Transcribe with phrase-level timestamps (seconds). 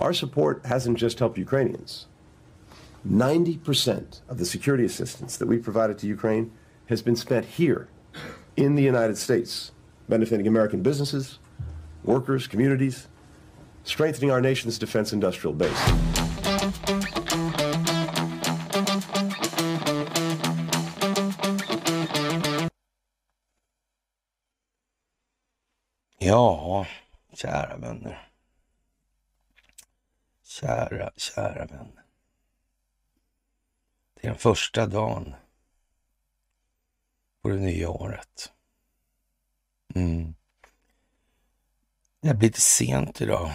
[0.00, 2.06] Our support hasn't just helped Ukrainians.
[3.06, 6.52] 90% of the security assistance that we provided to Ukraine
[6.86, 7.88] has been spent here
[8.56, 9.72] in the United States,
[10.08, 11.38] benefiting American businesses,
[12.02, 13.08] workers, communities,
[13.84, 15.82] strengthening our nation's defense industrial base.
[26.18, 26.86] Ja,
[27.36, 28.29] kära vänner.
[30.60, 32.04] Kära, kära vänner.
[34.14, 35.34] Det är den första dagen
[37.42, 38.52] på det nya året.
[39.94, 40.34] Mm.
[42.20, 43.52] Det blir lite sent idag.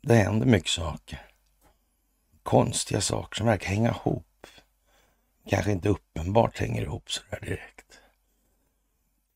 [0.00, 1.30] Det händer mycket saker.
[2.42, 4.46] Konstiga saker som verkar hänga ihop.
[5.48, 8.00] Kanske inte uppenbart hänger ihop sådär direkt.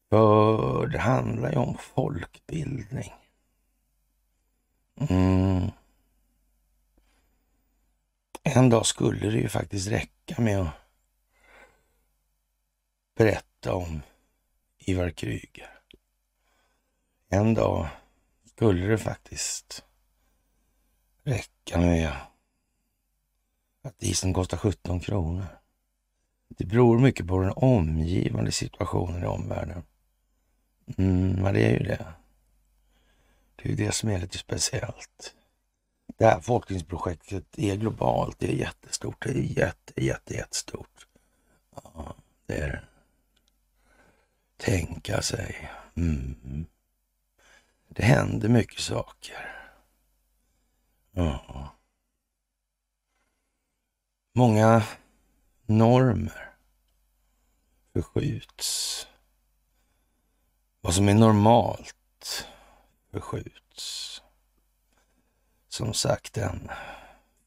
[0.08, 3.12] För det handlar ju om folkbildning.
[5.10, 5.70] Mm.
[8.54, 10.74] En dag skulle det ju faktiskt räcka med att
[13.16, 14.02] berätta om
[14.78, 15.80] Ivar Kryger.
[17.28, 17.88] En dag
[18.44, 19.84] skulle det faktiskt
[21.22, 22.12] räcka med
[23.82, 25.46] att isen kostar 17 kronor.
[26.48, 29.82] Det beror mycket på den omgivande situationen i omvärlden.
[30.98, 32.06] Mm, men det är ju det.
[33.56, 35.34] Det är ju det som är lite speciellt.
[36.18, 38.38] Det här forskningsprojektet är globalt.
[38.38, 39.24] Det är jättestort.
[39.24, 41.06] Det är jätte, jätte, jättestort.
[41.74, 42.14] Ja,
[42.46, 42.84] det är det.
[44.56, 45.70] Tänka sig.
[45.96, 46.66] Mm.
[47.88, 49.70] Det händer mycket saker.
[51.10, 51.68] Ja.
[54.34, 54.82] Många
[55.66, 56.54] normer
[57.92, 59.06] förskjuts.
[60.80, 62.46] Vad som är normalt
[63.10, 64.17] förskjuts.
[65.78, 66.70] Som sagt den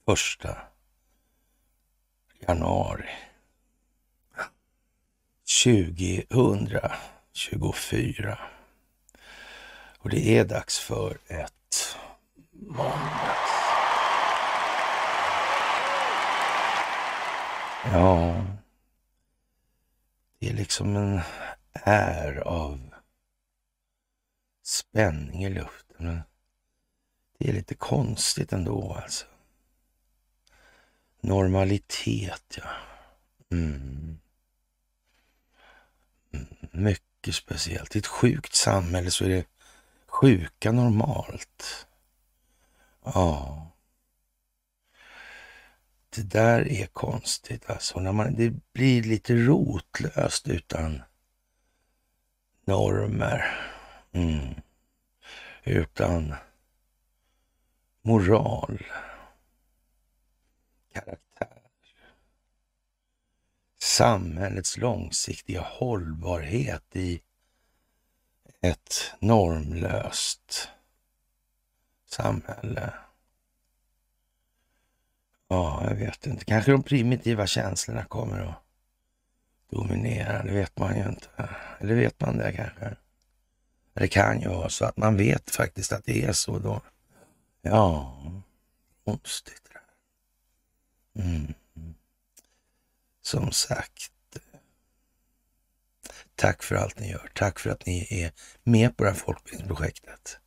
[0.05, 0.57] första
[2.39, 3.09] januari
[5.63, 8.39] 2024.
[9.97, 11.97] Och det är dags för ett
[12.51, 13.51] måndags...
[17.83, 18.45] Ja,
[20.39, 21.21] det är liksom en
[21.73, 22.93] är av
[24.63, 26.21] spänning i luften.
[27.41, 29.25] Det är lite konstigt ändå alltså.
[31.21, 32.69] Normalitet, ja.
[33.51, 34.19] Mm.
[36.33, 36.47] mm.
[36.71, 37.95] Mycket speciellt.
[37.95, 39.45] I ett sjukt samhälle så är det
[40.07, 41.87] sjuka normalt.
[43.03, 43.67] Ja.
[46.09, 47.99] Det där är konstigt alltså.
[47.99, 51.01] När man, det blir lite rotlöst utan
[52.65, 53.45] normer.
[54.11, 54.53] Mm.
[55.63, 56.35] Utan
[58.01, 58.85] moral,
[60.93, 61.61] karaktär,
[63.81, 67.21] samhällets långsiktiga hållbarhet i
[68.61, 70.69] ett normlöst
[72.05, 72.93] samhälle.
[75.47, 76.45] Ja, jag vet inte.
[76.45, 78.55] Kanske de primitiva känslorna kommer att
[79.69, 80.43] dominera.
[80.43, 81.27] Det vet man ju inte.
[81.79, 82.95] Eller vet man det kanske?
[83.93, 86.81] Det kan ju vara så att man vet faktiskt att det är så då.
[87.61, 88.17] Ja,
[89.05, 91.25] konstigt det där.
[91.25, 91.53] Mm.
[93.21, 94.11] Som sagt,
[96.35, 97.31] tack för allt ni gör.
[97.35, 98.31] Tack för att ni är
[98.63, 100.39] med på det här folkbildningsprojektet.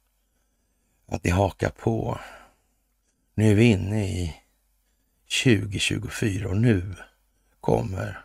[1.07, 2.21] Att ni hakar på.
[3.35, 4.37] Nu är vi inne i
[5.45, 6.95] 2024 och nu
[7.61, 8.25] kommer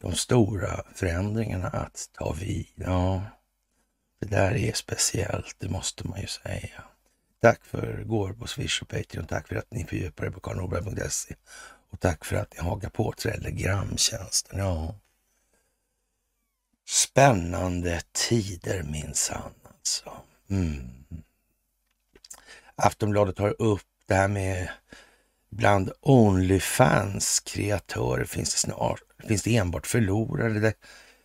[0.00, 2.66] de stora förändringarna att ta vid.
[2.74, 3.22] Ja,
[4.20, 6.84] det där är speciellt, det måste man ju säga.
[7.42, 9.26] Tack för gåvor på Swish och Patreon.
[9.26, 11.34] Tack för att ni fördjupar er på karlnorberg.se.
[11.90, 14.58] Och tack för att ni hakar på Telegramtjänsten.
[14.58, 14.94] Ja.
[16.88, 20.12] Spännande tider minsann alltså.
[20.50, 21.04] Mm.
[22.74, 24.70] Aftonbladet tar upp det här med
[25.48, 30.60] bland Onlyfans kreatörer finns det snart, finns det enbart förlorare.
[30.60, 30.74] Det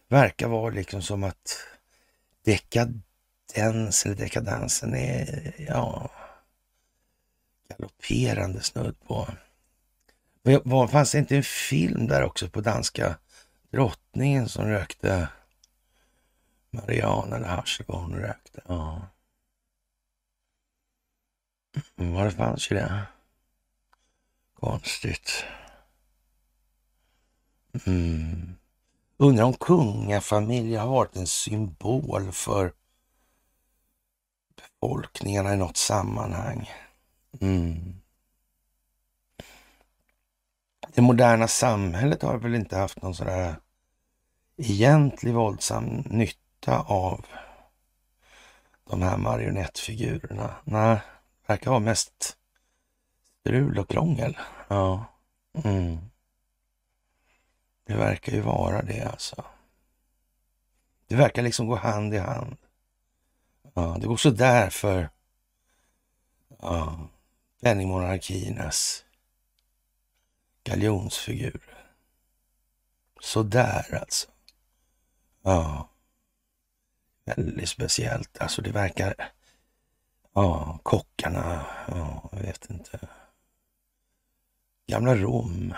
[0.07, 1.57] verkar vara liksom som att
[3.53, 6.11] dekadens eller dekadansen är, ja,
[7.69, 9.27] galopperande snudd på.
[10.63, 13.17] Var, fanns det inte en film där också på danska
[13.71, 15.29] drottningen som rökte
[16.71, 18.61] Mariana eller hasch vad hon rökte?
[18.67, 19.07] Ja.
[21.97, 23.01] Mm, var det fanns ju det.
[24.59, 25.45] Konstigt.
[27.85, 28.55] Mm.
[29.17, 32.73] Undrar om kungafamiljen har varit en symbol för
[34.61, 36.69] befolkningarna i något sammanhang.
[37.41, 38.01] Mm.
[40.93, 43.55] Det moderna samhället har väl inte haft någon sådär
[44.57, 47.25] egentlig våldsam nytta av
[48.89, 50.55] de här marionettfigurerna.
[50.63, 50.99] Nej,
[51.41, 52.37] det verkar vara mest
[53.39, 54.37] strul och krångel.
[54.67, 55.05] Ja.
[55.63, 55.97] Mm.
[57.85, 59.45] Det verkar ju vara det alltså.
[61.07, 62.57] Det verkar liksom gå hand i hand.
[63.77, 65.09] Ja, det går så där för
[66.59, 67.09] ja,
[67.61, 69.05] penningmonarkiernas
[70.63, 71.61] galjonsfigur.
[73.21, 74.27] Så där alltså.
[75.41, 75.89] Ja.
[77.25, 78.37] Väldigt speciellt.
[78.37, 79.31] Alltså det verkar...
[80.33, 81.65] Ja, kockarna.
[81.87, 82.99] Ja, jag vet inte.
[84.87, 85.73] Gamla Rom.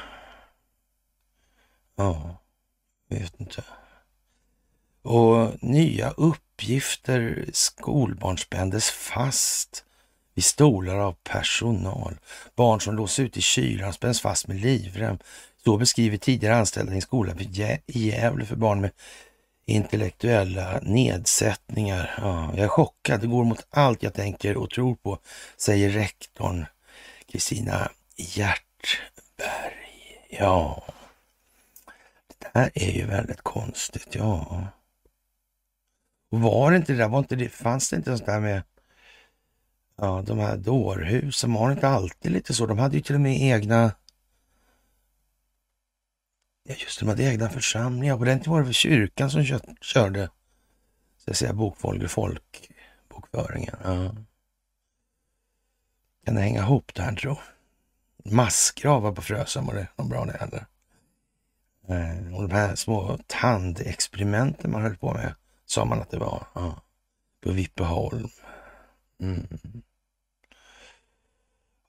[1.96, 2.38] Ja,
[3.08, 3.64] jag vet inte.
[5.02, 9.84] Och nya upp uppgifter skolbarn spändes fast
[10.36, 12.18] i stolar av personal.
[12.56, 15.18] Barn som lås ut i kylan spänns fast med livrem.
[15.64, 17.34] Så beskriver tidigare anställda i en skola
[17.88, 18.92] i Gävle för barn med
[19.66, 22.16] intellektuella nedsättningar.
[22.18, 25.20] Ja, jag är chockad, det går mot allt jag tänker och tror på,
[25.58, 26.66] säger rektorn
[27.32, 28.60] Kristina Hjärtberg.
[30.30, 30.84] Ja,
[32.38, 34.68] det här är ju väldigt konstigt, ja.
[36.30, 38.64] Var det inte det där, var inte det, fanns det inte sånt där med
[39.98, 42.66] ja, de här dårhusen, var det inte alltid lite så?
[42.66, 43.92] De hade ju till och med egna
[46.70, 48.18] Ja, just det, de hade egna församlingar.
[48.18, 49.46] På den tiden var det väl kyrkan som
[49.82, 50.30] körde
[51.18, 53.76] så att säga, bokfolk, folkbokföringen.
[53.84, 54.16] Ja.
[56.26, 57.38] Kan det hänga ihop det här tro?
[58.26, 60.66] Massgravar på Frösön var det någon bra det heller.
[61.88, 65.36] Eh, och de här små tandexperimenten man höll på med
[65.70, 66.48] sa man att det var.
[66.54, 66.82] Ja.
[67.44, 68.30] På Vippeholm.
[69.20, 69.48] Mm.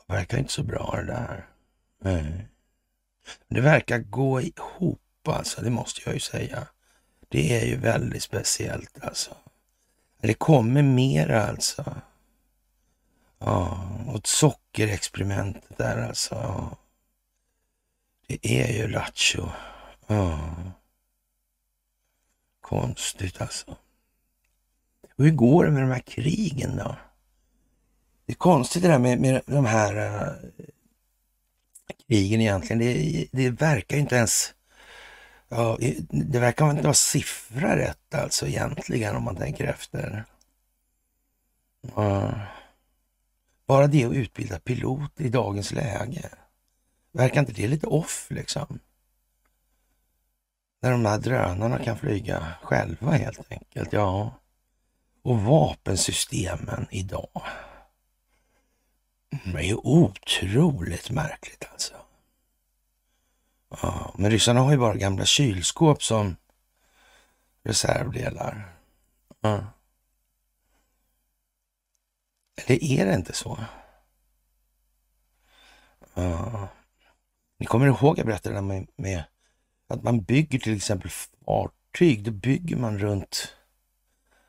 [0.07, 1.49] Det verkar inte så bra det där.
[1.99, 2.49] Nej.
[3.49, 6.67] Det verkar gå ihop alltså, det måste jag ju säga.
[7.29, 9.37] Det är ju väldigt speciellt alltså.
[10.21, 12.01] Det kommer mer alltså.
[13.39, 16.35] Ja, och sockerexperimentet där alltså.
[16.35, 16.77] Ja.
[18.27, 19.49] Det är ju lattjo.
[20.07, 20.57] Ja.
[22.71, 23.71] Konstigt alltså.
[25.17, 26.97] Och hur går det med de här krigen då?
[28.27, 30.33] Det är konstigt det där med, med de här uh,
[32.09, 32.79] krigen egentligen.
[32.79, 34.55] Det, det verkar inte ens...
[35.49, 35.79] Ja,
[36.11, 40.25] det verkar inte vara siffra rätt alltså egentligen om man tänker efter.
[41.99, 42.43] Uh,
[43.67, 46.31] Bara det att utbilda pilot i dagens läge.
[47.13, 48.79] Verkar inte det lite off liksom?
[50.81, 53.93] När de här drönarna kan flyga själva helt enkelt.
[53.93, 54.35] Ja,
[55.23, 57.43] och vapensystemen idag.
[59.45, 61.95] Det är ju otroligt märkligt alltså.
[63.83, 66.37] Ja, men ryssarna har ju bara gamla kylskåp som
[67.63, 68.77] reservdelar.
[69.41, 69.65] Ja.
[72.57, 73.65] Eller är det inte så?
[76.15, 76.69] Ja.
[77.59, 79.25] Ni kommer ihåg jag berättade det med, med
[79.91, 82.25] att man bygger till exempel fartyg.
[82.25, 83.57] Då bygger man runt...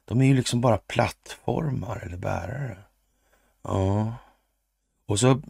[0.05, 2.77] De är ju liksom bara plattformar eller bärare.
[3.61, 4.15] Ja.
[5.05, 5.41] Och så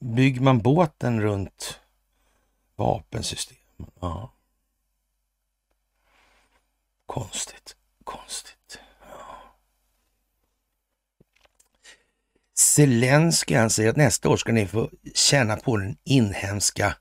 [0.00, 1.80] bygger man båten runt
[2.76, 3.56] vapensystem.
[4.00, 4.32] Ja.
[7.06, 8.78] Konstigt, konstigt.
[9.00, 9.56] Ja.
[12.54, 16.96] Zelenskyj säger att nästa år ska ni få känna på den inhemska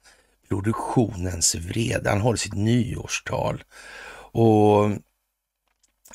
[0.49, 2.09] produktionens vrede.
[2.09, 3.63] Han håller sitt nyårstal.
[4.31, 4.91] Och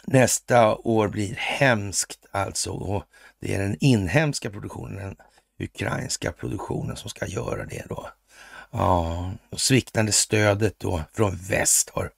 [0.07, 2.71] nästa år blir hemskt alltså.
[2.71, 3.05] Och
[3.41, 5.17] det är den inhemska produktionen, den
[5.59, 8.09] ukrainska produktionen som ska göra det då.
[8.71, 12.11] Ja, och sviktande stödet då från väst har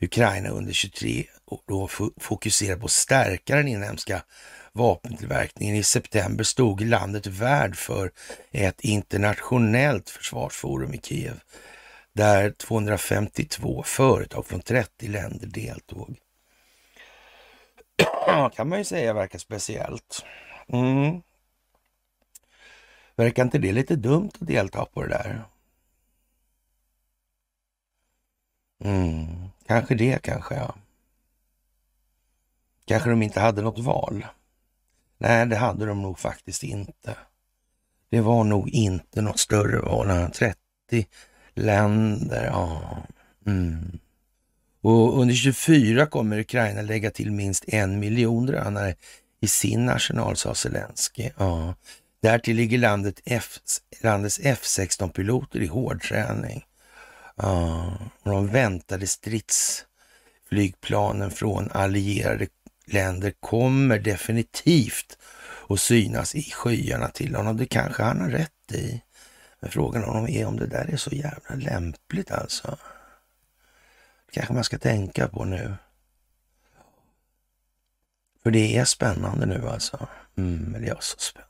[0.00, 1.24] Ukraina under 23
[1.68, 1.88] då
[2.20, 4.22] fokuserat på att stärka den inhemska
[4.78, 5.76] vapentillverkningen.
[5.76, 8.12] I september stod landet värd för
[8.50, 11.40] ett internationellt försvarsforum i Kiev
[12.12, 16.18] där 252 företag från 30 länder deltog.
[18.54, 20.24] kan man ju säga verkar speciellt.
[20.68, 21.22] Mm.
[23.16, 25.44] Verkar inte det lite dumt att delta på det där?
[28.84, 29.48] Mm.
[29.66, 30.74] Kanske det kanske, ja.
[32.84, 34.26] Kanske de inte hade något val.
[35.18, 37.16] Nej, det hade de nog faktiskt inte.
[38.10, 40.30] Det var nog inte något större val.
[40.32, 40.56] 30
[41.54, 42.96] länder, ja.
[43.46, 43.98] Mm.
[44.80, 48.94] Och under 24 kommer Ukraina lägga till minst en miljon drönare
[49.40, 51.30] i sin arsenal, sa Zelensky.
[51.36, 51.74] Ja.
[52.22, 53.58] Därtill ligger landet F,
[54.02, 56.64] landets F16-piloter i hårdträning.
[57.42, 62.46] Uh, och de väntade stridsflygplanen från allierade
[62.92, 65.18] länder kommer definitivt
[65.68, 67.56] att synas i skyarna till honom.
[67.56, 69.02] Det kanske han har rätt i.
[69.60, 72.78] Men frågan om är om det där är så jävla lämpligt alltså.
[74.26, 75.74] Det kanske man ska tänka på nu.
[78.42, 80.08] För det är spännande nu alltså.
[80.36, 81.48] Mm, men det är så spännande.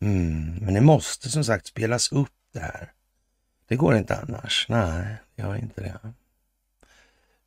[0.00, 2.92] Mm, men det måste som sagt spelas upp det här.
[3.68, 4.66] Det går inte annars.
[4.68, 6.12] Nej, det gör inte det.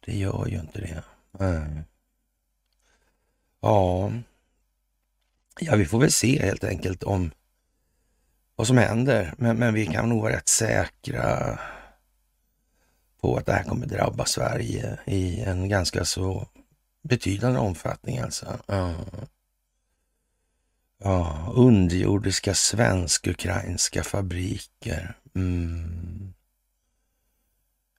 [0.05, 1.03] Det gör ju inte det.
[1.31, 1.83] Nej.
[3.65, 4.11] Ja,
[5.59, 7.31] ja, vi får väl se helt enkelt om
[8.55, 9.33] vad som händer.
[9.37, 11.59] Men, men vi kan nog vara rätt säkra
[13.21, 16.47] på att det här kommer drabba Sverige i en ganska så
[17.01, 18.59] betydande omfattning alltså.
[18.67, 18.93] Ja.
[20.97, 25.17] Ja, underjordiska svensk-ukrainska fabriker.
[25.35, 26.24] Mm.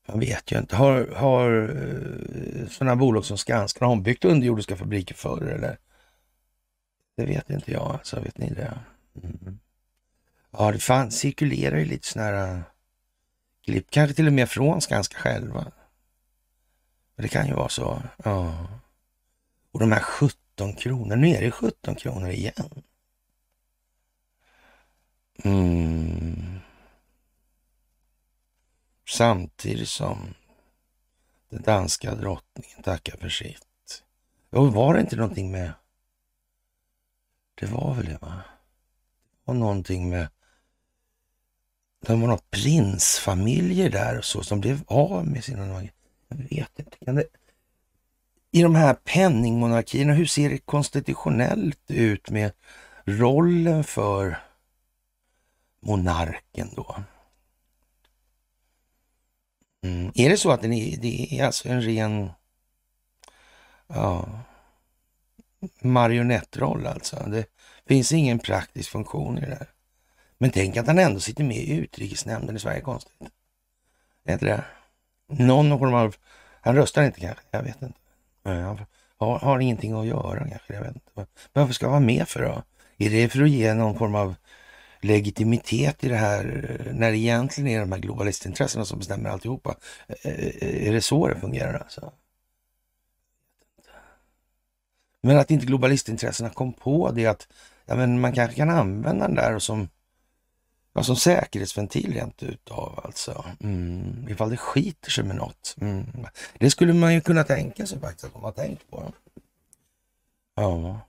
[0.07, 0.77] Man vet ju inte.
[0.77, 5.79] Har, har eh, sådana bolag som Skanska, har de byggt underjordiska fabriker förr eller?
[7.17, 8.21] Det vet inte jag alltså.
[8.21, 8.79] Vet ni det?
[9.23, 9.59] Mm.
[10.51, 12.61] Ja, det fan, cirkulerar ju lite sådana här eh,
[13.65, 15.73] klipp, kanske till och med från Skanska själva.
[17.17, 18.03] Det kan ju vara så.
[18.25, 18.69] Ja.
[19.73, 22.83] Och de här 17 kronor, nu är det 17 kronor igen.
[25.45, 26.61] Mm.
[29.09, 30.35] Samtidigt som
[31.51, 34.03] den danska drottningen tackar för sitt.
[34.51, 35.73] Och var det inte någonting med...
[37.55, 38.43] Det var väl det, va?
[39.31, 40.29] Det var någonting med...
[42.01, 45.83] Det var några prinsfamiljer där och så som blev av med sina...
[46.29, 46.99] Jag vet inte.
[47.05, 47.25] Kan det...
[48.51, 52.53] I de här penningmonarkierna, hur ser det konstitutionellt ut med
[53.05, 54.39] rollen för
[55.81, 56.97] monarken då?
[59.85, 60.13] Mm.
[60.15, 62.31] Är det så att den är, det är alltså en ren
[63.87, 64.29] ja,
[65.81, 67.25] marionettroll alltså?
[67.27, 67.47] Det
[67.87, 69.71] finns ingen praktisk funktion i det där.
[70.39, 73.13] Men tänk att han ändå sitter med i utrikesnämnden i Sverige, konstigt.
[74.25, 74.65] Är inte det?
[75.29, 76.17] Någon form av...
[76.61, 77.99] Han röstar inte kanske, jag vet inte.
[78.45, 78.87] Han
[79.19, 81.11] har, har ingenting att göra kanske, jag vet inte.
[81.15, 82.63] Men varför ska han vara med för då?
[82.99, 84.35] Är det för att ge någon form av
[85.01, 86.45] legitimitet i det här
[86.93, 89.77] när det egentligen är de här globalistintressena som bestämmer alltihopa.
[90.25, 92.13] Är det så det fungerar alltså?
[95.21, 97.49] Men att inte globalistintressena kom på det att
[97.87, 99.89] ja, men man kanske kan använda den där som,
[100.93, 103.45] ja, som säkerhetsventil rent utav alltså.
[103.61, 105.77] Mm, ifall det skiter sig med något.
[105.81, 106.27] Mm.
[106.59, 109.13] Det skulle man ju kunna tänka sig faktiskt att de har tänkt på.
[110.55, 111.01] Ja,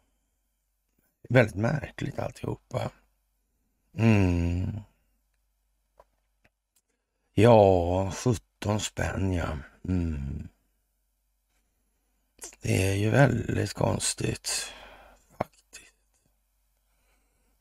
[1.30, 2.92] väldigt märkligt alltihopa.
[3.98, 4.82] Mm.
[7.34, 9.58] Ja, 17 spänn ja.
[9.88, 10.48] Mm.
[12.62, 14.74] Det är ju väldigt konstigt
[15.38, 15.94] faktiskt.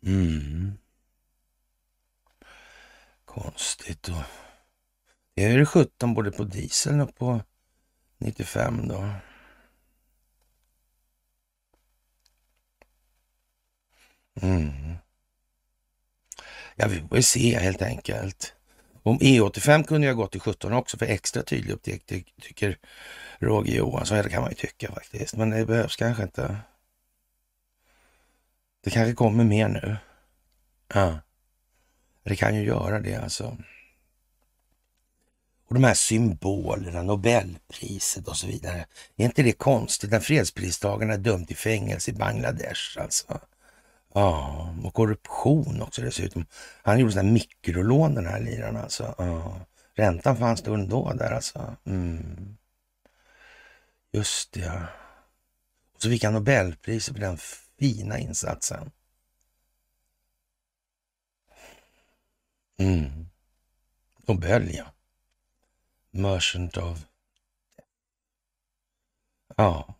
[0.03, 0.79] Mm.
[3.25, 4.23] Konstigt och
[5.35, 7.41] det är ju 17 både på dieseln och på
[8.19, 9.11] 95 då.
[14.43, 14.97] Mm.
[16.77, 18.53] Ja, vi får se helt enkelt.
[19.03, 22.79] Om E85 kunde jag gått till 17 också för extra tydlig upptäckt, tycker
[23.39, 24.17] Roger Johansson.
[24.17, 26.57] Ja, det kan man ju tycka faktiskt, men det behövs kanske inte.
[28.85, 29.97] Det kanske kommer mer nu.
[30.95, 31.19] Ja,
[32.23, 33.57] det kan ju göra det alltså.
[35.69, 38.87] Och de här symbolerna, Nobelpriset och så vidare.
[39.17, 43.41] Är inte det konstigt när fredspristagarna är dömd till fängelse i Bangladesh alltså?
[44.17, 46.47] Ja, och korruption också dessutom.
[46.83, 49.15] Han gjorde sådana mikrolån den här liraren alltså.
[49.19, 49.61] Ja.
[49.95, 51.77] Räntan fanns då ändå där alltså.
[51.85, 52.57] Mm.
[54.13, 54.87] Just det, ja.
[55.95, 57.39] Och så fick han Nobelpriset för den
[57.79, 58.91] fina insatsen.
[62.79, 63.29] Mm.
[64.27, 64.85] Nobel, ja.
[66.11, 67.07] Merchant of...
[69.57, 69.95] Ja.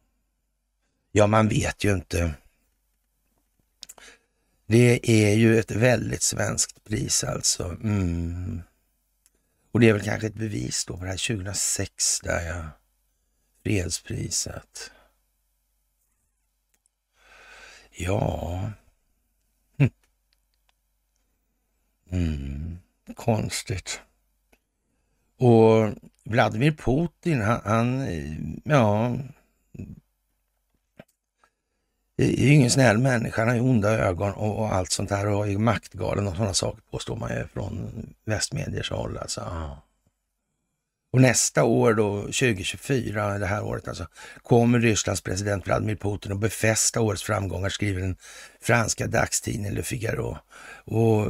[1.13, 2.35] Ja, man vet ju inte
[4.67, 7.65] det är ju ett väldigt svenskt pris alltså.
[7.65, 8.63] Mm.
[9.73, 12.65] Och det är väl kanske ett bevis då på det här 2006 där ja.
[13.63, 14.91] Fredspriset.
[17.91, 18.71] Ja.
[22.11, 22.79] Mm.
[23.17, 24.01] Konstigt.
[25.39, 25.95] Och
[26.25, 29.17] Vladimir Putin, han, han eh, ja,
[32.17, 35.27] är ju ingen snäll människa, han har ju onda ögon och, och allt sånt där
[35.27, 37.91] och är maktgalen och sådana saker påstår man ju från
[38.25, 39.19] västmediers håll.
[39.19, 39.41] Alltså.
[41.13, 44.07] Och nästa år då, 2024, det här året alltså,
[44.43, 48.17] kommer Rysslands president Vladimir Putin att befästa årets framgångar, skriver den
[48.61, 50.39] franska dagstidningen Le Figaro.
[50.85, 51.27] Och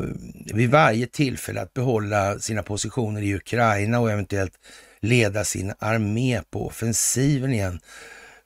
[0.54, 4.58] vid varje tillfälle att behålla sina positioner i Ukraina och eventuellt
[5.00, 7.80] leda sin armé på offensiven igen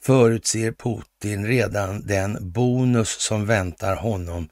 [0.02, 4.48] förutser Putin redan den bonus som väntar honom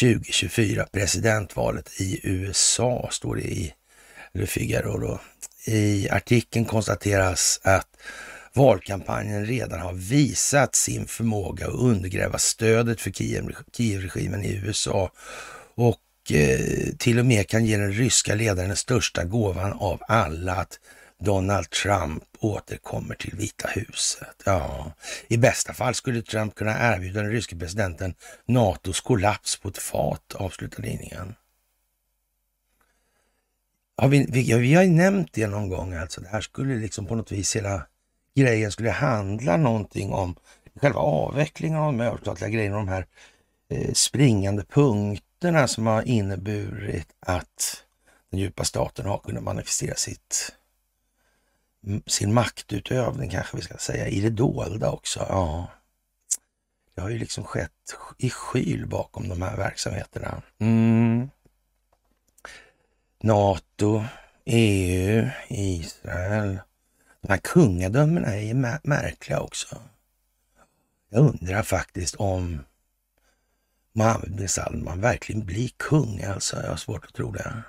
[0.00, 3.74] 2024, presidentvalet i USA, står det i
[4.32, 4.98] Le Figaro.
[4.98, 5.20] Då.
[5.66, 7.88] I artikeln konstateras att
[8.52, 13.10] valkampanjen redan har visat sin förmåga att undergräva stödet för
[13.72, 15.10] Kievregimen i USA
[15.74, 20.54] och eh, till och med kan ge den ryska ledaren den största gåvan av alla,
[20.54, 20.78] att
[21.20, 24.42] Donald Trump återkommer till Vita huset.
[24.44, 24.92] Ja,
[25.28, 28.14] i bästa fall skulle Trump kunna erbjuda den ryske presidenten
[28.46, 31.34] NATOs kollaps på ett fat, avslutar tidningen.
[33.96, 37.06] Har vi, vi, vi har ju nämnt det någon gång, alltså det här skulle liksom
[37.06, 37.86] på något vis hela
[38.34, 40.36] grejen skulle handla någonting om
[40.80, 43.06] själva avvecklingen av de överstatliga grejerna, de här
[43.68, 47.84] eh, springande punkterna som har inneburit att
[48.30, 50.52] den djupa staten har kunnat manifestera sitt
[52.06, 55.26] sin maktutövning kanske vi ska säga, i det dolda också.
[55.28, 55.68] Ja,
[56.94, 60.42] det har ju liksom skett i skyl bakom de här verksamheterna.
[60.58, 61.30] Mm.
[63.22, 64.04] NATO,
[64.44, 66.58] EU, Israel.
[67.20, 69.76] De här kungadömena är ju märkliga också.
[71.08, 72.64] Jag undrar faktiskt om
[73.92, 76.62] Mohammed bin Salman verkligen blir kung alltså.
[76.62, 77.62] Jag har svårt att tro det.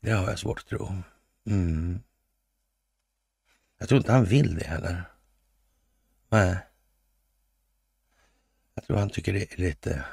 [0.00, 0.92] Det har jag svårt att tro.
[1.46, 2.00] Mm.
[3.80, 5.04] Jag tror inte han vill det heller.
[6.28, 6.58] Nej.
[8.74, 10.04] Jag tror han tycker det är lite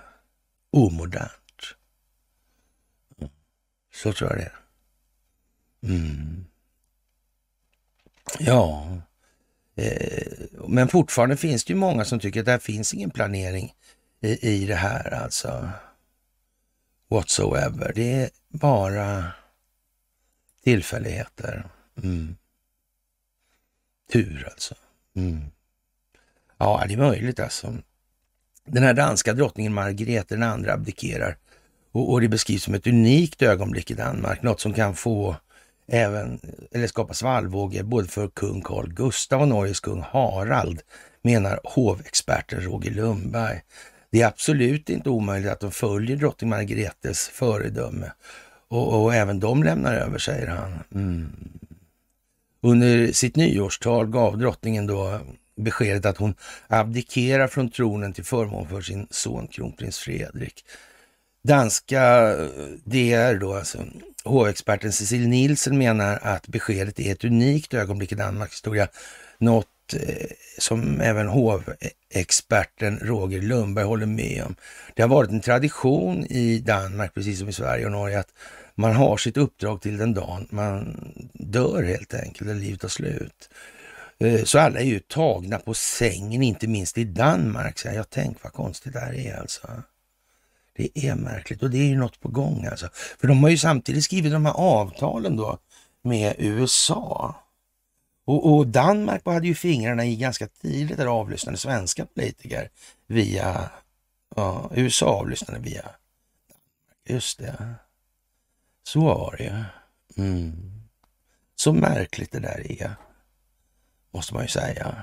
[0.71, 1.75] omodernt.
[3.17, 3.31] Mm.
[3.93, 4.59] Så tror jag det är.
[5.93, 6.45] Mm.
[8.39, 8.97] Ja,
[9.75, 10.33] eh,
[10.67, 13.73] men fortfarande finns det ju många som tycker att det finns ingen planering
[14.19, 15.69] i, i det här alltså.
[17.09, 17.91] Whatsoever.
[17.95, 19.31] Det är bara
[20.63, 21.69] tillfälligheter.
[22.03, 22.37] Mm.
[24.11, 24.75] Tur alltså.
[25.15, 25.41] Mm.
[26.57, 27.73] Ja, det är möjligt alltså.
[28.65, 31.37] Den här danska drottningen Margrethe den andra abdikerar
[31.91, 35.35] och, och det beskrivs som ett unikt ögonblick i Danmark, något som kan få
[35.87, 36.39] även,
[36.71, 40.81] eller skapa svallvågor både för kung Carl Gustaf och Norges kung Harald,
[41.21, 43.61] menar hovexperten Roger Lundberg.
[44.11, 48.11] Det är absolut inte omöjligt att de följer drottning Margretes föredöme
[48.67, 50.79] och, och även de lämnar över, säger han.
[50.95, 51.29] Mm.
[52.67, 55.19] Under sitt nyårstal gav drottningen då
[55.55, 56.35] beskedet att hon
[56.67, 60.65] abdikerar från tronen till förmån för sin son kronprins Fredrik.
[61.43, 62.47] Danska eh,
[62.83, 63.77] DR då, alltså
[64.23, 68.87] hovexperten Cecil Nielsen menar att beskedet är ett unikt ögonblick i Danmarks historia.
[69.37, 70.27] Något eh,
[70.57, 74.55] som även hovexperten Roger Lundberg håller med om.
[74.95, 78.33] Det har varit en tradition i Danmark, precis som i Sverige och Norge, att
[78.79, 83.49] man har sitt uppdrag till den dagen man dör helt enkelt, eller livet tar slut.
[84.19, 87.79] Eh, så alla är ju tagna på sängen, inte minst i Danmark.
[87.79, 89.67] Så jag tänk vad konstigt det här är alltså.
[90.75, 92.89] Det är märkligt och det är ju något på gång alltså.
[92.93, 95.57] För de har ju samtidigt skrivit de här avtalen då
[96.03, 97.35] med USA.
[98.25, 102.69] Och, och Danmark hade ju fingrarna i ganska tidigt där avlyssnade svenska politiker
[103.07, 103.69] via
[104.35, 105.89] ja, USA avlyssnade via
[107.09, 107.75] Just det.
[108.87, 109.65] Så var det
[110.17, 110.53] mm.
[111.55, 112.95] Så märkligt det där är,
[114.13, 114.95] måste man ju säga.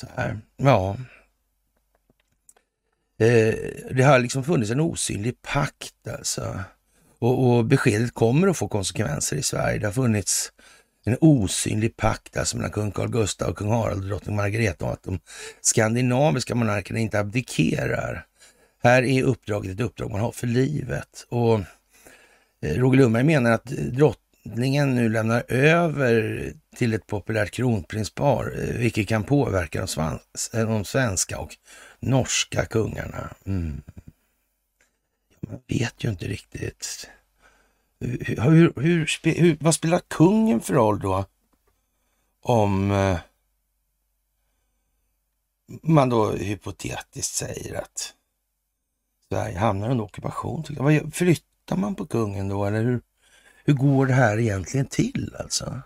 [0.00, 0.96] Så här, ja.
[3.18, 3.54] Eh,
[3.90, 6.60] det har liksom funnits en osynlig pakt alltså.
[7.18, 9.78] Och, och, beskedet kommer att få konsekvenser i Sverige.
[9.78, 10.52] Det har funnits
[11.04, 14.92] en osynlig pakt alltså mellan kung Carl Gustaf och kung Harald och drottning Margareta om
[14.92, 15.20] att de
[15.60, 18.26] skandinaviska monarkerna inte abdikerar.
[18.82, 21.26] Här är uppdraget ett uppdrag man har för livet.
[21.28, 21.60] Och
[22.60, 29.08] Eh, Roger Lundberg menar att drottningen nu lämnar över till ett populärt kronprinspar, eh, vilket
[29.08, 30.18] kan påverka de,
[30.52, 31.56] eh, de svenska och
[32.00, 33.34] norska kungarna.
[33.46, 33.82] Mm.
[35.40, 37.10] Man vet ju inte riktigt.
[38.00, 41.24] Hur, hur, hur, vad spelar kungen för roll då?
[42.42, 42.88] Om
[45.82, 48.14] man då hypotetiskt säger att
[49.28, 50.64] Sverige hamnar under ockupation.
[51.12, 53.00] Flytt, Litar man på kungen då eller hur,
[53.64, 55.82] hur går det här egentligen till alltså?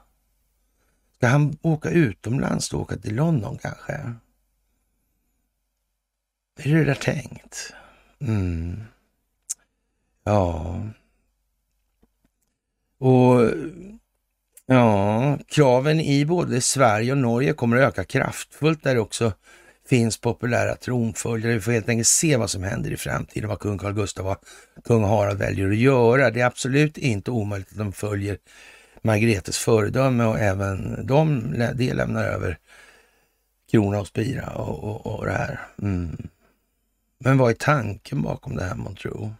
[1.16, 4.14] Ska han åka utomlands då, åka till London kanske?
[6.56, 7.72] Hur är det där tänkt?
[8.20, 8.82] Mm.
[10.24, 10.82] Ja.
[12.98, 13.50] Och
[14.66, 19.32] ja, kraven i både Sverige och Norge kommer att öka kraftfullt där också
[19.92, 21.54] finns populära tronföljare.
[21.54, 24.44] Vi får helt enkelt se vad som händer i framtiden, vad kung Carl Gustaf och
[24.84, 26.30] kung Harald väljer att göra.
[26.30, 28.38] Det är absolut inte omöjligt att de följer
[29.02, 32.58] Margretes föredöme och även de det lämnar över
[33.70, 35.60] krona och spira och, och, och det här.
[35.82, 36.28] Mm.
[37.18, 39.34] Men vad är tanken bakom det här månntro?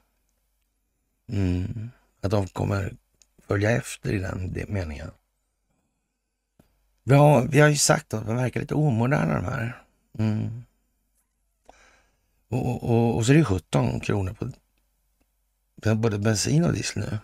[1.32, 1.90] Mm.
[2.22, 2.94] Att de kommer
[3.48, 5.10] följa efter i den meningen.
[7.04, 9.81] Ja, vi har ju sagt att de verkar lite omoderna de här.
[10.18, 10.64] Mm.
[12.48, 14.48] Och, och, och, så är det 17 kronor på
[15.94, 17.18] både bensin och diesel nu.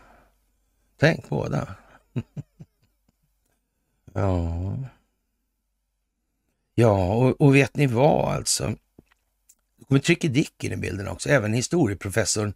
[0.96, 1.74] Tänk båda.
[4.12, 4.76] ja.
[6.74, 8.74] Ja, och, och, vet ni vad alltså?
[9.76, 11.28] Det kommer Tricky Dick in i bilden också.
[11.28, 12.54] Även historieprofessorn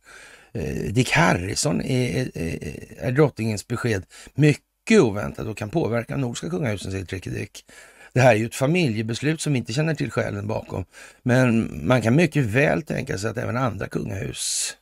[0.53, 2.59] eh, Dick Harrison är, är,
[2.99, 7.65] är drottningens besked mycket oväntat och kan påverka nordiska kungahusen, säger Tricky Dick.
[8.13, 10.85] Det här är ju ett familjebeslut som vi inte känner till skälen bakom.
[11.23, 14.77] Men man kan mycket väl tänka sig att även andra kungahus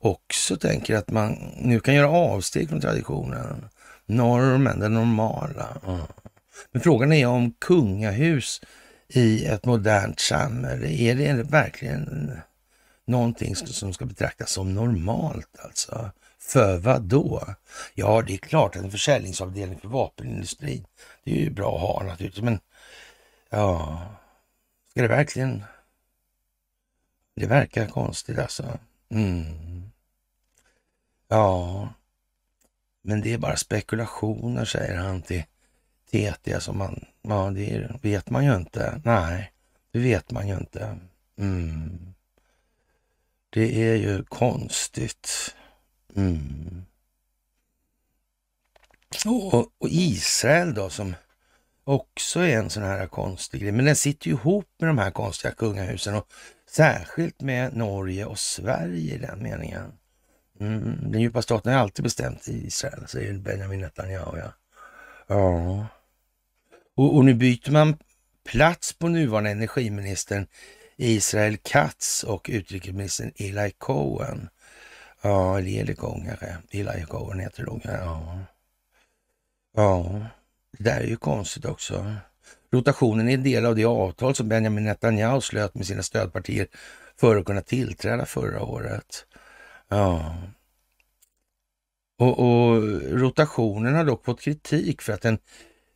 [0.00, 3.68] också tänker att man nu kan göra avsteg från traditionen.
[4.06, 5.68] Normen, det normala.
[6.72, 8.60] Men frågan är om kungahus
[9.08, 12.32] i ett modernt samhälle, är det verkligen
[13.06, 16.10] någonting som ska betraktas som normalt alltså?
[16.40, 17.54] För vad då?
[17.94, 20.84] Ja, det är klart att en försäljningsavdelning för vapenindustrin,
[21.24, 22.58] det är ju bra att ha naturligtvis, men
[23.54, 24.02] ja,
[24.90, 25.64] ska det verkligen...
[27.36, 28.78] Det verkar konstigt alltså.
[29.08, 29.90] Mm.
[31.28, 31.88] Ja,
[33.02, 35.44] men det är bara spekulationer, säger han till
[36.10, 36.54] TT.
[36.54, 39.00] Alltså man, ja, det vet man ju inte.
[39.04, 39.52] Nej,
[39.90, 40.98] det vet man ju inte.
[41.36, 42.14] Mm.
[43.50, 45.54] Det är ju konstigt.
[46.16, 46.84] Mm.
[49.26, 51.14] Och, och, Israel då som
[51.84, 53.72] också är en sån här konstig grej.
[53.72, 56.28] Men den sitter ju ihop med de här konstiga kungahusen och
[56.70, 59.92] särskilt med Norge och Sverige i den meningen.
[60.60, 60.98] Mm.
[61.10, 64.38] Den djupa staten har alltid bestämt i Israel, säger Benjamin Netanyahu.
[64.38, 64.52] Ja.
[65.26, 65.86] ja.
[66.96, 67.96] Och, och nu byter man
[68.44, 70.46] plats på nuvarande energiministern
[70.96, 74.48] Israel Katz och utrikesministern Eli Cohen.
[75.22, 76.56] Ja, eller Eli Cohen kanske.
[76.70, 77.80] Eli Cohen heter det nog.
[77.84, 78.38] Ja.
[79.76, 80.20] ja,
[80.78, 82.14] det där är ju konstigt också.
[82.72, 86.66] Rotationen är en del av det avtal som Benjamin Netanyahu slöt med sina stödpartier
[87.16, 89.26] för att kunna tillträda förra året.
[89.88, 90.36] Ja.
[92.18, 95.38] Och, och rotationen har dock fått kritik för att den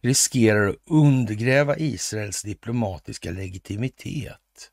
[0.02, 4.70] riskerar att undergräva Israels diplomatiska legitimitet.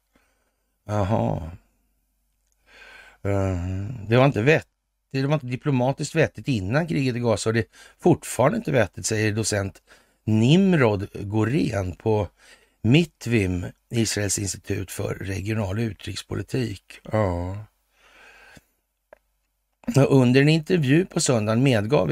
[0.86, 1.52] Jaha.
[3.24, 3.58] Eh,
[4.08, 4.75] det var inte vettigt.
[5.22, 7.66] Det var inte diplomatiskt vettigt innan kriget i Gaza och det är
[8.00, 9.82] fortfarande inte vettigt, säger docent
[10.26, 12.28] Nimrod Gorén på
[12.82, 16.84] Mitvim, Israels institut för regional utrikespolitik.
[17.12, 17.58] Ja.
[19.96, 22.12] Under en intervju på söndagen medgav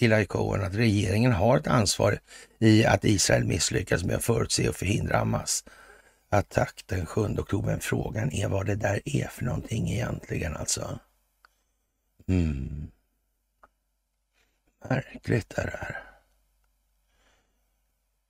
[0.00, 2.18] Eli Cohen att regeringen har ett ansvar
[2.58, 5.64] i att Israel misslyckas med att förutse och förhindra Hamas
[6.30, 7.70] attack den 7 oktober.
[7.70, 10.98] Men frågan är vad det där är för någonting egentligen alltså.
[12.28, 12.90] Mm.
[14.88, 16.02] Märkligt det där.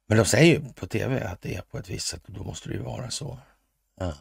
[0.06, 2.44] Men de säger ju på tv att det är på ett visst sätt och då
[2.44, 3.38] måste det ju vara så.
[3.94, 4.14] Ja.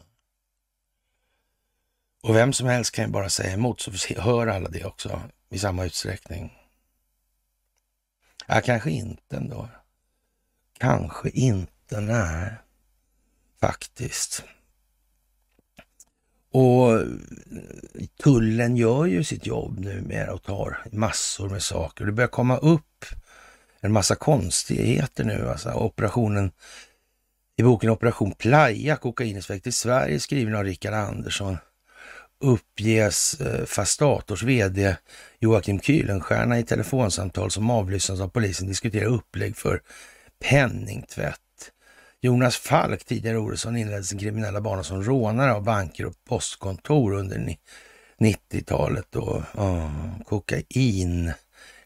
[2.22, 5.58] Och vem som helst kan ju bara säga emot så hör alla det också i
[5.58, 6.58] samma utsträckning.
[8.46, 9.68] Ja, kanske inte ändå.
[10.78, 12.54] Kanske inte, nej.
[13.60, 14.44] Faktiskt.
[16.50, 17.00] Och
[18.22, 22.04] tullen gör ju sitt jobb numera och tar massor med saker.
[22.04, 23.04] Det börjar komma upp
[23.80, 25.48] en massa konstigheter nu.
[25.48, 26.50] Alltså operationen
[27.56, 31.56] i boken Operation Playa, kokaininspekt i Sverige, skriven av Rickard Andersson,
[32.40, 34.96] uppges eh, Fastators VD
[35.38, 39.82] Joakim Kühlenstierna i telefonsamtal som avlyssnas av polisen diskutera upplägg för
[40.44, 41.40] penningtvätt.
[42.20, 47.56] Jonas Falk, tidigare Oredsson, inledde sin kriminella bana som rånare av banker och postkontor under
[48.18, 49.16] 90-talet.
[49.16, 51.32] Och, ah, oh, kokain,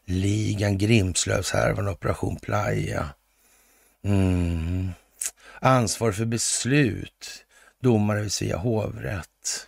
[0.05, 3.09] ligan, Grimslövshärvan, Operation Playa.
[4.03, 4.91] Mm.
[5.59, 7.45] Ansvar för beslut,
[7.79, 9.67] domare vid Svea hovrätt.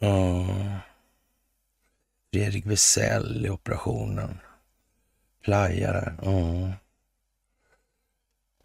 [0.00, 0.76] Oh.
[2.32, 4.38] Fredrik Wesell i operationen.
[5.44, 6.14] Playa där.
[6.22, 6.70] Oh.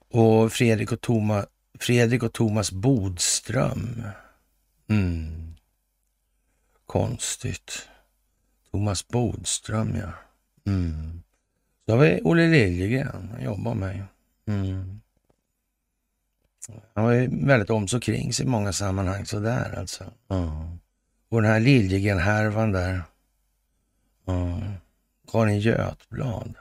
[0.09, 1.45] Och Fredrik och, Toma,
[1.79, 4.03] Fredrik och Thomas Bodström.
[4.89, 5.55] Mm.
[6.85, 7.89] Konstigt.
[8.71, 10.11] Thomas Bodström, ja.
[10.71, 11.23] Mm.
[11.85, 14.05] Så har vi Olle Liljegren, han jobbar med.
[14.45, 15.01] Mm.
[16.93, 20.03] Han var ju väldigt om så kring sig i många sammanhang sådär alltså.
[20.29, 20.79] Mm.
[21.29, 23.01] Och den här Liljegren-härvan där.
[24.25, 24.73] Mm.
[25.31, 26.55] Karin Götblad.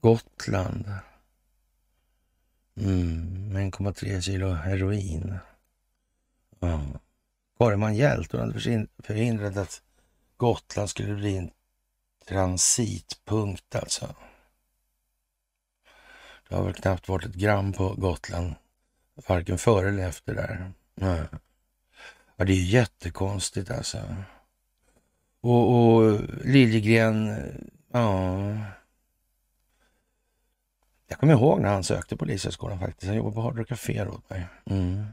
[0.00, 0.84] Gotland.
[2.76, 3.56] Mm.
[3.56, 5.38] 1,3 kilo heroin.
[6.60, 6.80] Ja.
[7.58, 9.82] Karin Hjält, hon hade förhindrat att
[10.36, 11.50] Gotland skulle bli en
[12.28, 14.14] transitpunkt alltså.
[16.48, 18.54] Det har väl knappt varit ett gram på Gotland,
[19.28, 20.72] varken före eller efter där.
[20.94, 21.18] Ja,
[22.42, 23.98] Ja, det är jättekonstigt alltså.
[25.40, 27.36] Och, och Liljegren,
[27.92, 28.56] ja.
[31.12, 33.06] Jag kommer ihåg när han sökte Polishögskolan faktiskt.
[33.06, 34.46] Han jobbade på Hard Rock Café åt mig.
[34.66, 35.04] Mm.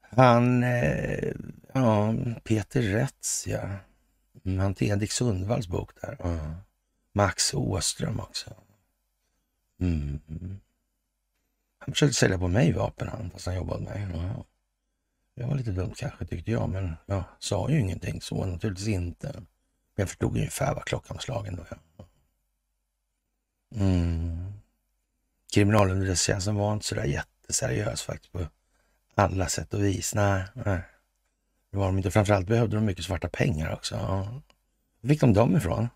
[0.00, 1.32] Han, eh,
[1.72, 3.68] ja, Peter Rätz, ja.
[4.44, 6.16] Mm, han till Edik Sundvalls bok där.
[6.24, 6.54] Mm.
[7.12, 8.50] Max Åström också.
[9.80, 10.20] Mm.
[11.78, 14.18] Han försökte sälja på mig vapen han, fast han jobbade med mig.
[14.36, 14.44] Ja.
[15.34, 19.32] Det var lite dumt kanske tyckte jag, men jag sa ju ingenting så naturligtvis inte.
[19.34, 19.46] Men
[19.94, 21.64] jag förstod ungefär vad klockan var slagen då.
[21.95, 21.95] Ja.
[23.74, 24.52] Mm.
[25.54, 28.46] Kriminalunderrättelsetjänsten var inte sådär jätteseriös faktiskt på
[29.14, 30.14] alla sätt och vis.
[30.14, 30.80] Nej, nej.
[31.70, 32.10] Det var de inte.
[32.10, 33.94] Framförallt behövde de mycket svarta pengar också.
[33.94, 34.42] Ja.
[35.00, 35.88] Var fick de dem ifrån?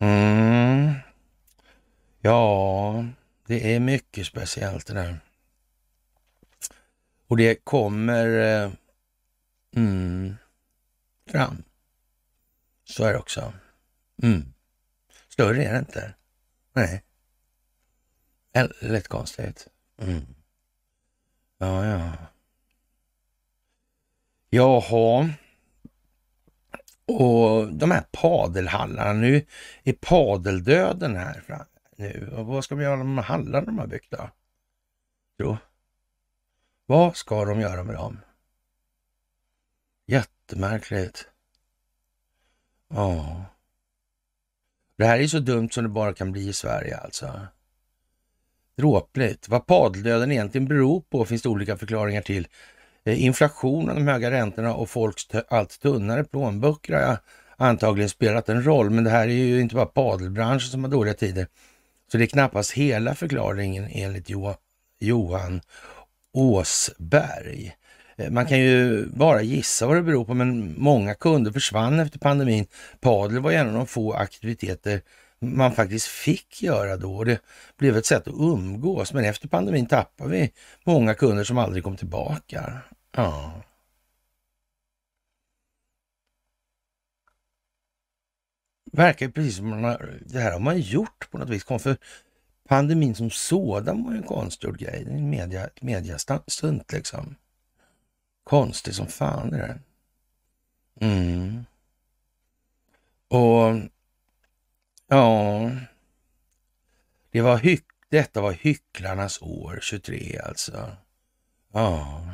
[0.00, 0.94] Mm.
[2.20, 3.04] Ja,
[3.46, 5.20] det är mycket speciellt det där.
[7.26, 8.72] Och det kommer eh,
[9.76, 10.36] mm,
[11.30, 11.62] fram.
[12.84, 13.52] Så är det också.
[14.22, 14.54] Mm.
[15.28, 16.14] Större är det inte.
[16.72, 17.04] Nej.
[18.52, 19.68] Väldigt konstigt.
[19.98, 20.26] Mm.
[21.58, 22.12] Ja, ja.
[24.50, 25.30] Jaha.
[27.06, 29.46] Och de här padelhallarna, nu
[29.84, 32.30] är padeldöden här nu.
[32.36, 34.30] Och vad ska vi göra med de hallarna de har byggt då?
[35.38, 35.56] Jo.
[36.86, 38.20] Vad ska de göra med dem?
[40.06, 41.28] Jättemärkligt.
[42.88, 43.44] Ja.
[44.98, 47.40] Det här är så dumt som det bara kan bli i Sverige alltså.
[48.76, 49.48] Dråpligt.
[49.48, 52.48] Vad padeldöden egentligen beror på finns det olika förklaringar till.
[53.04, 57.18] Eh, Inflationen, de höga räntorna och folks allt tunnare plånböcker har
[57.56, 58.90] antagligen spelat en roll.
[58.90, 61.46] Men det här är ju inte bara padelbranschen som har dåliga tider.
[62.12, 64.30] Så det är knappast hela förklaringen enligt
[64.98, 65.60] Johan
[66.32, 67.74] Åsberg.
[68.18, 72.18] Eh, man kan ju bara gissa vad det beror på, men många kunder försvann efter
[72.18, 72.66] pandemin.
[73.00, 75.00] Padel var en av de få aktiviteter
[75.40, 77.24] man faktiskt fick göra då.
[77.24, 77.40] Det
[77.76, 80.52] blev ett sätt att umgås, men efter pandemin tappade vi
[80.84, 82.80] många kunder som aldrig kom tillbaka.
[83.16, 83.62] Ja.
[88.92, 91.64] Verkar precis som man har, det här har man gjort på något vis.
[91.64, 91.96] För
[92.68, 95.04] pandemin som sådan var ju en konstgjord grej.
[95.04, 97.36] Det är en media, mediastunt liksom.
[98.48, 99.78] Konstigt som fan är det.
[101.06, 101.64] Mm.
[103.28, 103.74] Och
[105.10, 105.70] Ja,
[107.30, 110.96] det var hyck detta var hycklarnas år 23 alltså.
[111.72, 112.26] Ja.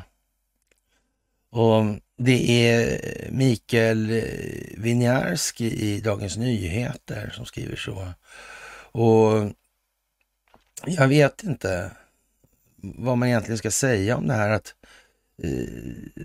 [1.50, 1.84] Och
[2.16, 3.00] det är
[3.30, 4.22] Mikael
[4.76, 8.12] Winiarski i Dagens Nyheter som skriver så.
[8.92, 9.52] Och
[10.86, 11.90] jag vet inte
[12.76, 14.74] vad man egentligen ska säga om det här att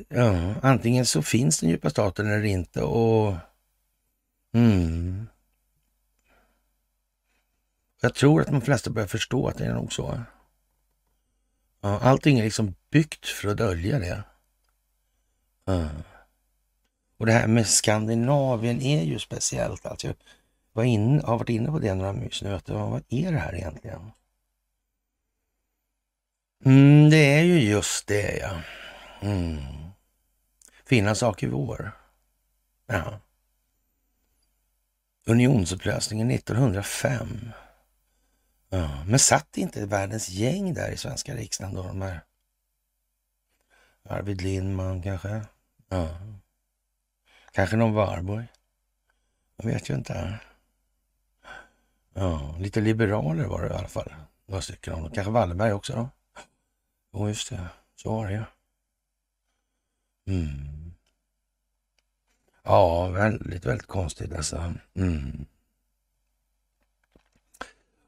[0.09, 3.35] ja, antingen så finns den djupa staten eller inte och
[4.53, 5.27] mm,
[8.01, 10.21] jag tror att de flesta börjar förstå att det är nog så.
[11.81, 14.23] Ja, allting är liksom byggt för att dölja det.
[15.65, 15.89] Ja.
[17.17, 19.85] Och det här med Skandinavien är ju speciellt.
[19.85, 20.15] Alltså, jag
[20.73, 22.73] var in, har varit inne på det några mysnöter.
[22.73, 24.11] Vad är det här egentligen?
[26.65, 28.61] Mm, det är ju just det, ja.
[29.21, 29.89] Mm.
[30.85, 31.91] Fina saker vår.
[32.87, 33.19] Ja.
[35.25, 37.51] Unionsupplösningen 1905.
[38.69, 41.83] Ja, men satt inte världens gäng där i svenska riksdagen då?
[41.83, 42.21] De här
[44.03, 45.45] Arvid Lindman kanske?
[45.89, 46.17] Ja.
[47.51, 48.47] Kanske någon Warborg?
[49.55, 50.39] Jag vet ju inte.
[52.13, 54.13] Ja, lite liberaler var det i alla fall.
[54.45, 55.11] Några stycken av dem.
[55.11, 56.09] Kanske Wallenberg också då?
[57.13, 57.67] Jo, just det.
[57.95, 58.43] Så var det ju.
[60.29, 60.93] Mm.
[62.63, 64.73] Ja, väldigt, väldigt konstigt alltså.
[64.95, 65.45] Mm.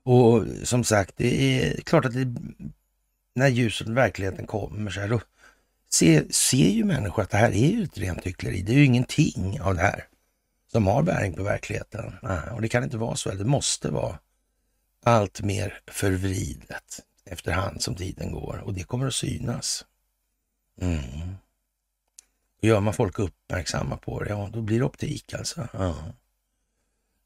[0.03, 2.35] Och som sagt, det är klart att det
[3.33, 5.21] när ljuset och verkligheten kommer så här, då
[5.93, 8.61] ser, ser ju människor att det här är ju ett rent hyckleri.
[8.61, 10.07] Det är ju ingenting av det här
[10.71, 12.13] som har bäring på verkligheten.
[12.51, 13.31] Och det kan inte vara så.
[13.31, 14.19] Det måste vara
[15.03, 19.85] allt mer förvridet efterhand som tiden går och det kommer att synas.
[20.81, 21.35] Mm.
[22.61, 25.67] Gör man folk uppmärksamma på det, ja då blir det optik alltså.
[25.73, 25.95] Ja.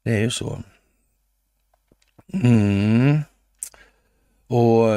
[0.02, 0.62] Det är ju så.
[2.32, 3.20] Mm.
[4.46, 4.88] Och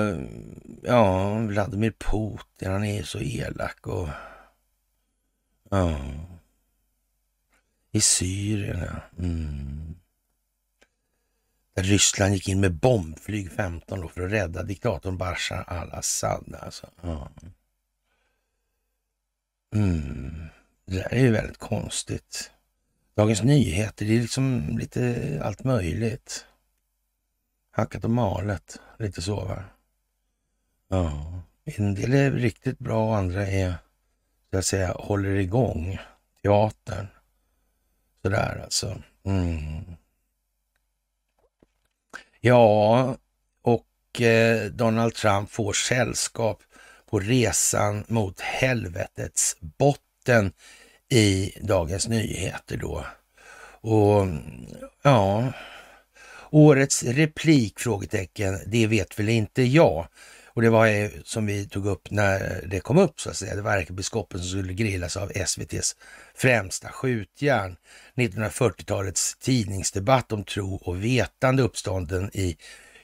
[0.84, 4.10] ja, Vladimir Putin, han är ju så elak och
[5.70, 6.00] ja.
[7.92, 9.24] I Syrien, ja.
[9.24, 9.96] Mm.
[11.76, 16.56] Där Ryssland gick in med bombflyg 15 då för att rädda diktatorn Bashar al-Assad.
[16.62, 16.90] Alltså.
[17.02, 17.30] Ja.
[17.42, 17.54] Mm.
[19.76, 20.50] Mm.
[20.86, 22.52] Det där är ju väldigt konstigt.
[23.16, 26.46] Dagens Nyheter, det är liksom lite allt möjligt.
[27.72, 29.64] Hackat och malet, lite så va.
[30.88, 33.74] Ja, en del är riktigt bra och andra är,
[34.52, 36.00] så att säga, håller igång
[36.42, 37.08] teatern.
[38.22, 39.02] Sådär alltså.
[39.24, 39.96] Mm.
[42.42, 43.18] Ja,
[43.62, 46.64] och eh, Donald Trump får sällskap
[47.10, 50.52] på resan mot helvetets botten
[51.10, 53.06] i Dagens Nyheter då.
[53.82, 54.28] Och
[55.02, 55.54] ja,
[56.52, 57.80] årets replik?
[57.80, 58.60] Frågetecken.
[58.66, 60.08] Det vet väl inte jag.
[60.48, 63.56] Och det var som vi tog upp när det kom upp så att säga.
[63.56, 65.96] Det var ärkebiskopen som skulle grillas av SVTs
[66.36, 67.76] främsta skjutjärn.
[68.16, 72.58] 1940-talets tidningsdebatt om tro och vetande uppstånden i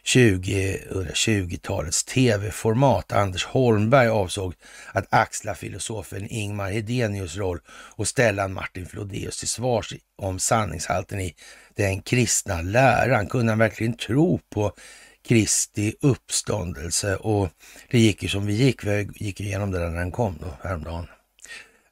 [0.06, 3.12] 2020-talets tv-format.
[3.12, 4.54] Anders Holmberg avsåg
[4.94, 11.36] att axla filosofen Ingmar Hedenius roll och ställa Martin Flodéus till svars om sanningshalten i
[11.76, 13.28] den kristna läran.
[13.28, 14.72] Kunde han verkligen tro på
[15.28, 17.16] Kristi uppståndelse?
[17.16, 17.50] Och
[17.90, 18.84] det gick ju som vi gick.
[18.84, 21.08] Vi gick igenom det när den kom då häromdagen.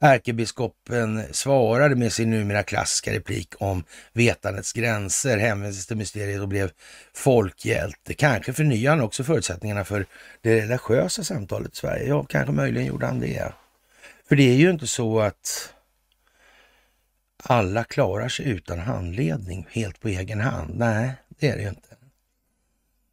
[0.04, 6.72] Ärkebiskopen svarade med sin numera klassiska replik om vetandets gränser, hänvisades till mysteriet och blev
[7.14, 8.14] folkhjälte.
[8.14, 10.06] Kanske förnyade han också förutsättningarna för
[10.42, 12.08] det religiösa samtalet i Sverige.
[12.08, 13.54] Ja, kanske möjligen gjorde han det.
[14.30, 15.74] För det är ju inte så att
[17.44, 20.76] alla klarar sig utan handledning helt på egen hand.
[20.78, 21.96] Nej, det är det ju inte.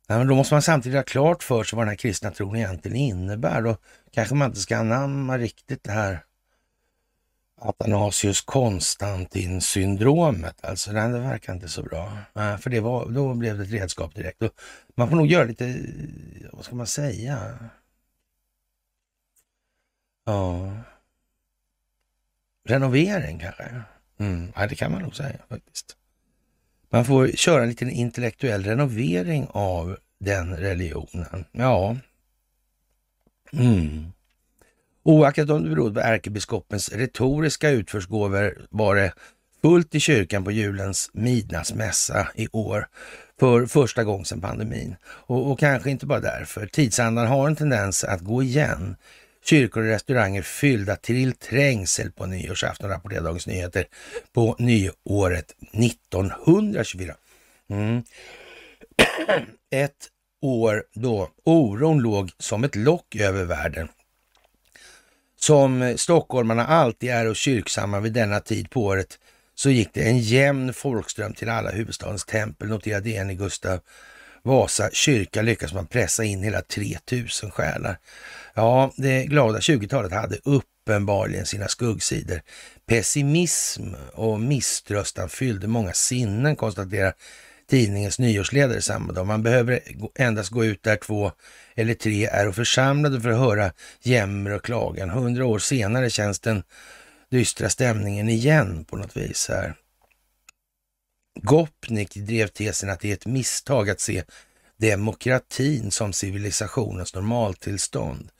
[0.06, 2.56] Ja, men då måste man samtidigt ha klart för sig vad den här kristna tron
[2.56, 3.62] egentligen innebär.
[3.62, 3.76] Då
[4.10, 6.20] kanske man inte ska anamma riktigt det här
[7.60, 10.64] Athanasius Konstantin-syndromet.
[10.64, 12.18] Alltså det verkar inte så bra.
[12.34, 14.42] För det var, då blev det ett redskap direkt.
[14.94, 15.74] Man får nog göra lite, eh,
[16.52, 17.58] vad ska man säga?
[20.24, 20.72] Ja,
[22.68, 23.82] renovering kanske.
[24.18, 24.52] Mm.
[24.56, 25.96] Ja, det kan man nog säga faktiskt.
[26.90, 31.44] Man får köra en liten intellektuell renovering av den religionen.
[31.52, 31.96] Ja.
[33.52, 34.12] Mm.
[35.02, 39.12] Oaktat om det berodde på ärkebiskopens retoriska utförsgåvor var det
[39.62, 42.88] fullt i kyrkan på julens midnattsmässa i år
[43.40, 44.96] för första gången sedan pandemin.
[45.04, 46.66] Och, och, kanske inte bara därför.
[46.66, 48.96] Tidsandan har en tendens att gå igen.
[49.44, 53.86] Kyrkor och restauranger fyllda till trängsel på nyårsafton, rapporterar Dagens Nyheter
[54.32, 57.14] på nyåret 1924.
[57.70, 58.02] Mm.
[59.70, 60.08] Ett
[60.42, 63.88] år då oron låg som ett lock över världen
[65.42, 69.18] som stockholmarna alltid är och kyrksamma vid denna tid på året
[69.54, 73.80] så gick det en jämn folkström till alla huvudstadens tempel, noterade en i Gustav
[74.42, 77.98] Vasa kyrka lyckas man pressa in hela 3000 själar.
[78.54, 82.40] Ja, det glada 20-talet hade uppenbarligen sina skuggsidor.
[82.86, 87.14] Pessimism och misströstan fyllde många sinnen, konstaterar
[87.70, 89.26] tidningens nyårsledare samma dag.
[89.26, 89.80] Man behöver
[90.18, 91.32] endast gå ut där två
[91.80, 95.10] eller tre är och församlade för att höra jämmer och klagan.
[95.10, 96.62] Hundra år senare känns den
[97.30, 99.74] dystra stämningen igen på något vis här.
[101.42, 104.22] Gopnik drev tesen att det är ett misstag att se
[104.76, 108.30] demokratin som civilisationens normaltillstånd.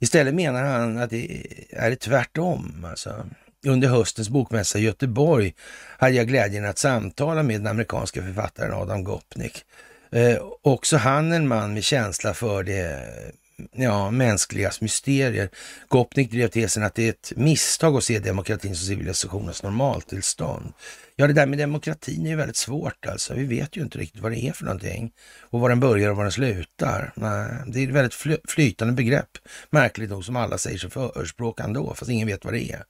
[0.00, 2.86] Istället menar han att det är tvärtom.
[2.90, 3.26] Alltså.
[3.66, 5.54] Under höstens bokmässa i Göteborg
[5.98, 9.64] hade jag glädjen att samtala med den amerikanska författaren Adam Gopnik.
[10.12, 13.08] Eh, också han en man med känsla för det
[13.72, 15.48] ja, mänskligas mysterier.
[15.88, 20.72] Gopnik drev tesen att det är ett misstag att se demokratin som civilisationens normaltillstånd.
[21.16, 23.34] Ja, det där med demokratin är ju väldigt svårt alltså.
[23.34, 26.16] Vi vet ju inte riktigt vad det är för någonting och var den börjar och
[26.16, 27.12] var den slutar.
[27.14, 29.38] Nej, det är ett väldigt flytande begrepp,
[29.70, 32.84] märkligt nog, som alla säger sig förespråka ändå, fast ingen vet vad det är.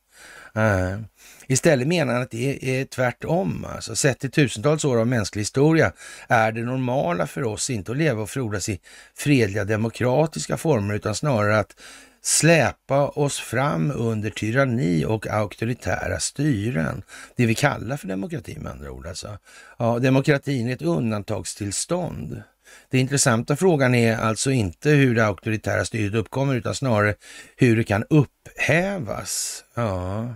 [0.54, 0.98] Eh,
[1.46, 3.66] istället menar han att det är, tvärtom.
[3.74, 5.92] Alltså, sett till tusentals år av mänsklig historia
[6.28, 8.80] är det normala för oss inte att leva och frodas i
[9.14, 11.76] fredliga demokratiska former, utan snarare att
[12.22, 17.02] släpa oss fram under tyranni och auktoritära styren.
[17.36, 19.06] Det vi kallar för demokrati med andra ord.
[19.06, 19.38] Alltså.
[19.78, 22.42] Ja, demokratin är ett undantagstillstånd.
[22.90, 27.14] Den intressanta frågan är alltså inte hur det auktoritära styret uppkommer utan snarare
[27.56, 29.64] hur det kan upphävas.
[29.74, 30.34] Ja.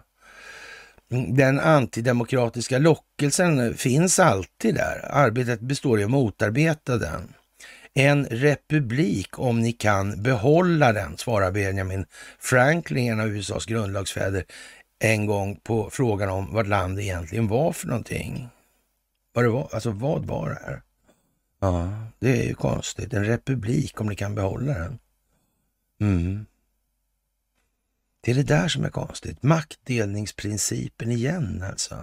[1.08, 5.08] Den antidemokratiska lockelsen finns alltid där.
[5.10, 7.34] Arbetet består i att motarbeta den.
[7.94, 12.06] En republik om ni kan behålla den, svarar Benjamin
[12.38, 14.44] Franklin, en av USAs grundlagsfäder,
[14.98, 18.48] en gång på frågan om vad land egentligen var för någonting.
[19.32, 20.82] Vad det var, alltså vad var det här?
[21.60, 23.12] Ja, det är ju konstigt.
[23.12, 24.98] En republik om ni kan behålla den.
[26.00, 26.46] Mm.
[28.26, 29.42] Det är det där som är konstigt.
[29.42, 31.94] Maktdelningsprincipen igen alltså.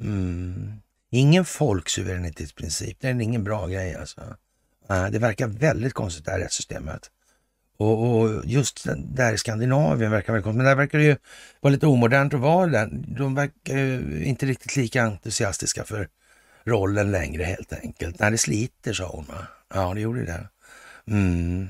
[0.00, 0.72] Mm.
[1.10, 2.96] Ingen folksuveränitetsprincip.
[3.00, 4.20] Det är ingen bra grej alltså.
[5.10, 7.10] Det verkar väldigt konstigt det här rättssystemet.
[7.76, 10.56] Och, och just där i Skandinavien verkar väldigt konstigt.
[10.56, 11.16] Men där verkar det ju
[11.60, 12.88] vara lite omodernt att vara där.
[12.92, 16.08] De verkar ju inte riktigt lika entusiastiska för
[16.64, 18.18] rollen längre helt enkelt.
[18.18, 19.24] När det sliter sa hon.
[19.24, 19.46] Va?
[19.74, 20.48] Ja, det gjorde det.
[21.06, 21.68] Mm.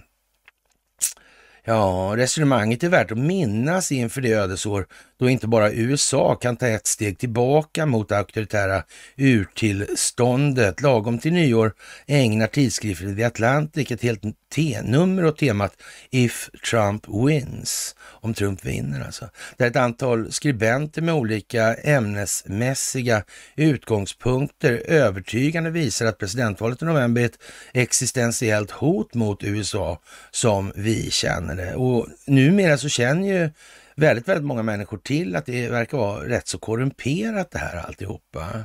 [1.68, 4.86] Ja, resonemanget är värt att minnas inför det ödesår
[5.18, 8.82] då inte bara USA kan ta ett steg tillbaka mot det auktoritära
[9.16, 10.82] urtillståndet.
[10.82, 11.72] Lagom till nyår
[12.06, 19.04] ägnar tidskriften The Atlantic ett helt T-nummer åt temat If Trump Wins, om Trump vinner
[19.04, 19.28] alltså.
[19.56, 23.22] Där ett antal skribenter med olika ämnesmässiga
[23.56, 27.38] utgångspunkter övertygande visar att presidentvalet i november är ett
[27.72, 30.00] existentiellt hot mot USA
[30.30, 31.74] som vi känner det.
[31.74, 33.50] Och numera så känner ju
[33.97, 38.64] väldigt, väldigt många människor till att det verkar vara rätt så korrumperat det här alltihopa.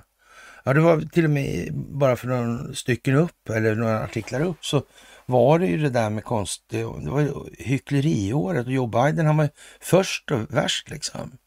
[0.63, 4.65] Ja, det var till och med bara för några stycken upp, eller några artiklar upp,
[4.65, 4.83] så
[5.25, 9.49] var det ju det där med konst, det var hyckleriåret och Joe Biden han var
[9.79, 11.37] först och värst liksom.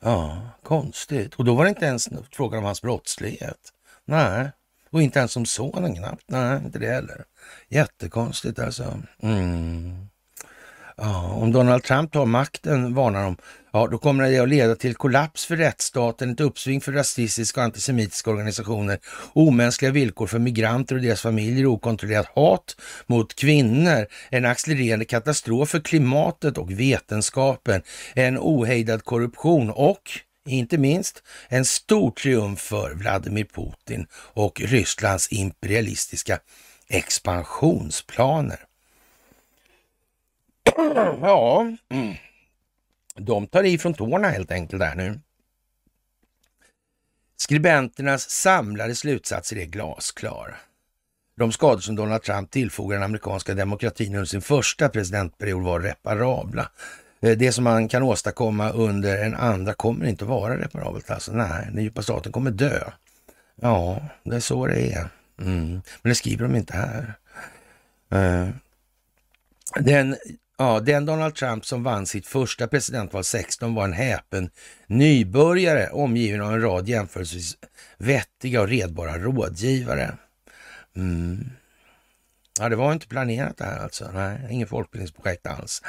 [0.00, 1.34] Ja, konstigt.
[1.34, 3.72] Och då var det inte ens frågan om hans brottslighet.
[4.04, 4.50] Nej,
[4.90, 6.24] och inte ens om sonen knappt.
[6.26, 7.24] Nej, inte det heller.
[7.68, 9.02] Jättekonstigt alltså.
[9.22, 10.08] Mm.
[10.96, 13.36] Ja, om Donald Trump tar makten, varnar de,
[13.72, 17.64] ja då kommer det att leda till kollaps för rättsstaten, ett uppsving för rasistiska och
[17.64, 18.98] antisemitiska organisationer,
[19.32, 22.76] omänskliga villkor för migranter och deras familjer, okontrollerat hat
[23.06, 27.82] mot kvinnor, en accelererande katastrof för klimatet och vetenskapen,
[28.14, 30.02] en ohejdad korruption och
[30.48, 36.38] inte minst en stor triumf för Vladimir Putin och Rysslands imperialistiska
[36.88, 38.58] expansionsplaner.
[41.22, 42.14] ja, mm.
[43.14, 45.20] de tar i från tårna helt enkelt där nu.
[47.36, 50.56] Skribenternas samlade slutsatser är glasklar.
[51.36, 56.70] De skador som Donald Trump tillfogar den amerikanska demokratin under sin första presidentperiod var reparabla.
[57.20, 61.10] Eh, det som man kan åstadkomma under en andra kommer inte att vara reparabelt.
[61.10, 62.90] Alltså, nej, den djupa staten kommer dö.
[63.60, 65.08] Ja, det är så det är.
[65.40, 65.70] Mm.
[65.72, 67.14] Men det skriver de inte här.
[68.10, 68.48] Eh,
[69.80, 70.16] den
[70.56, 74.50] Ja, den Donald Trump som vann sitt första presidentval 16 var en häpen
[74.86, 77.56] nybörjare omgiven av en rad jämförelsevis
[77.98, 80.14] vettiga och redbara rådgivare.
[80.96, 81.50] Mm.
[82.58, 84.10] Ja, det var inte planerat det här alltså.
[84.14, 85.82] Nej, inget folkbildningsprojekt alls.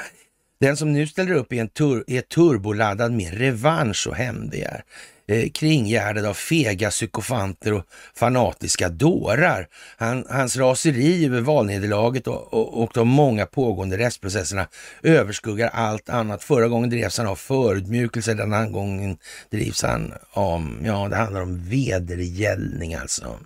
[0.59, 4.83] Den som nu ställer upp är, en tur är turboladdad med revansch och hämndbegär
[5.27, 9.67] eh, kringgärdad av fega psykofanter och fanatiska dårar.
[9.97, 14.67] Han, hans raseri över valnederlaget och, och, och de många pågående rättsprocesserna
[15.03, 16.43] överskuggar allt annat.
[16.43, 19.17] Förra gången drevs han av förödmjukelse, den här gången
[19.49, 23.39] drivs han om, ja det handlar om vedergällning alltså.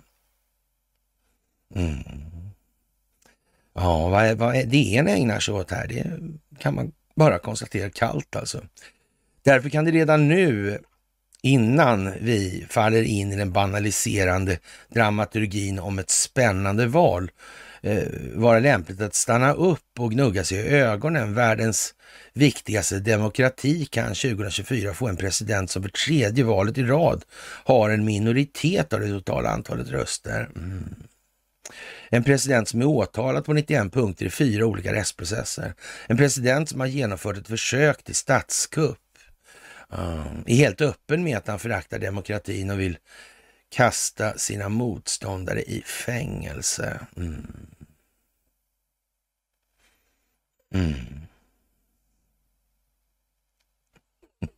[1.74, 2.02] Mm.
[3.74, 5.86] Ja, vad, vad är det en ägnar sig åt här?
[5.86, 6.04] Det
[6.58, 8.62] kan man bara konstatera kallt alltså.
[9.42, 10.78] Därför kan det redan nu
[11.42, 17.30] innan vi faller in i den banaliserande dramaturgin om ett spännande val
[17.82, 18.02] eh,
[18.34, 21.34] vara lämpligt att stanna upp och gnugga sig i ögonen.
[21.34, 21.94] Världens
[22.32, 27.24] viktigaste demokrati kan 2024 få en president som för tredje valet i rad
[27.64, 30.48] har en minoritet av det totala antalet röster.
[30.56, 30.94] Mm.
[32.10, 35.74] En president som är åtalad på 91 punkter i fyra olika rättsprocesser.
[36.06, 38.98] En president som har genomfört ett försök till statskupp
[39.92, 42.98] Um, är helt öppen med att han föraktar demokratin och vill
[43.68, 47.06] kasta sina motståndare i fängelse.
[47.16, 47.46] Mm.
[50.74, 50.96] Mm.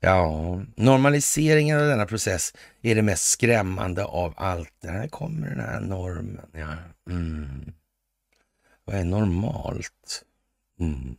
[0.00, 4.74] Ja, normaliseringen av denna process är det mest skrämmande av allt.
[4.82, 6.46] Här kommer den här normen.
[6.52, 6.74] Ja.
[7.10, 7.72] Mm.
[8.84, 10.24] Vad är normalt?
[10.80, 11.16] Mm.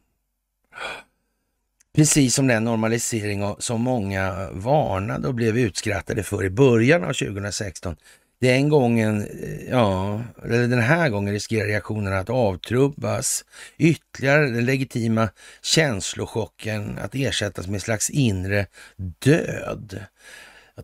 [1.97, 7.95] Precis som den normalisering som många varnade och blev utskrattade för i början av 2016
[8.41, 13.45] den gången, eh, ja, eller den här gången riskerar reaktionerna att avtrubbas.
[13.77, 15.29] Ytterligare den legitima
[15.61, 18.65] känslochocken att ersättas med en slags inre
[19.19, 19.99] död.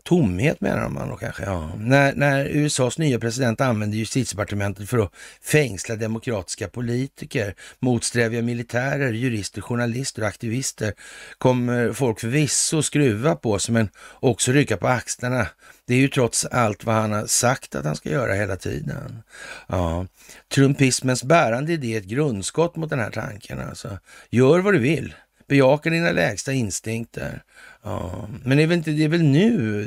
[0.02, 1.44] Tomhet menar man då kanske.
[1.44, 1.70] Ja.
[1.78, 9.60] När, när USAs nya president använder justitiedepartementet för att fängsla demokratiska politiker, motsträviga militärer, jurister,
[9.60, 10.94] journalister och aktivister
[11.38, 13.88] kommer folk förvisso skruva på sig men
[14.20, 15.46] också rycka på axlarna.
[15.86, 19.22] Det är ju trots allt vad han har sagt att han ska göra hela tiden.
[19.66, 20.06] Ja.
[20.54, 23.60] Trumpismens bärande idé är ett grundskott mot den här tanken.
[23.60, 23.98] Alltså.
[24.30, 25.14] Gör vad du vill.
[25.48, 27.42] Bejaka dina lägsta instinkter.
[27.86, 29.82] Ja, men är väl inte, det är väl nu,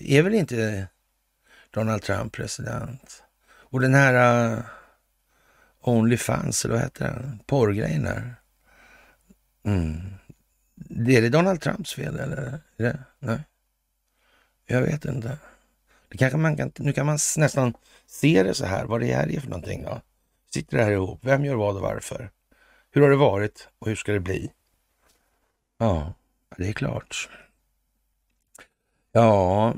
[0.00, 0.88] är väl inte
[1.70, 3.22] Donald Trump president?
[3.46, 4.64] Och den här uh,
[5.80, 7.40] Onlyfans, eller vad heter den?
[7.46, 8.34] Porrgrejen där.
[9.64, 10.00] Mm.
[10.90, 12.60] Är det Donald Trumps fel eller?
[12.76, 12.98] Är det?
[13.18, 13.40] Nej,
[14.66, 15.38] jag vet inte.
[16.08, 17.74] Det kanske man kan, nu kan man nästan
[18.06, 19.82] se det så här, vad det är för någonting.
[19.82, 20.00] Då.
[20.54, 21.20] Sitter det här ihop?
[21.22, 22.30] Vem gör vad och varför?
[22.90, 24.52] Hur har det varit och hur ska det bli?
[25.78, 26.14] Ja,
[26.56, 27.28] det är klart.
[29.12, 29.74] Ja,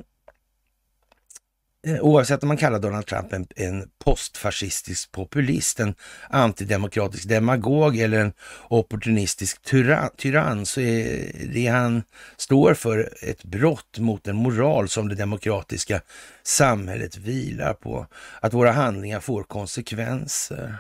[1.86, 5.94] eh, oavsett om man kallar Donald Trump en, en postfascistisk populist, en
[6.30, 8.32] antidemokratisk demagog eller en
[8.68, 12.02] opportunistisk tyrann, tyrann så är det han
[12.36, 16.00] står för ett brott mot den moral som det demokratiska
[16.42, 18.06] samhället vilar på.
[18.40, 20.76] Att våra handlingar får konsekvenser.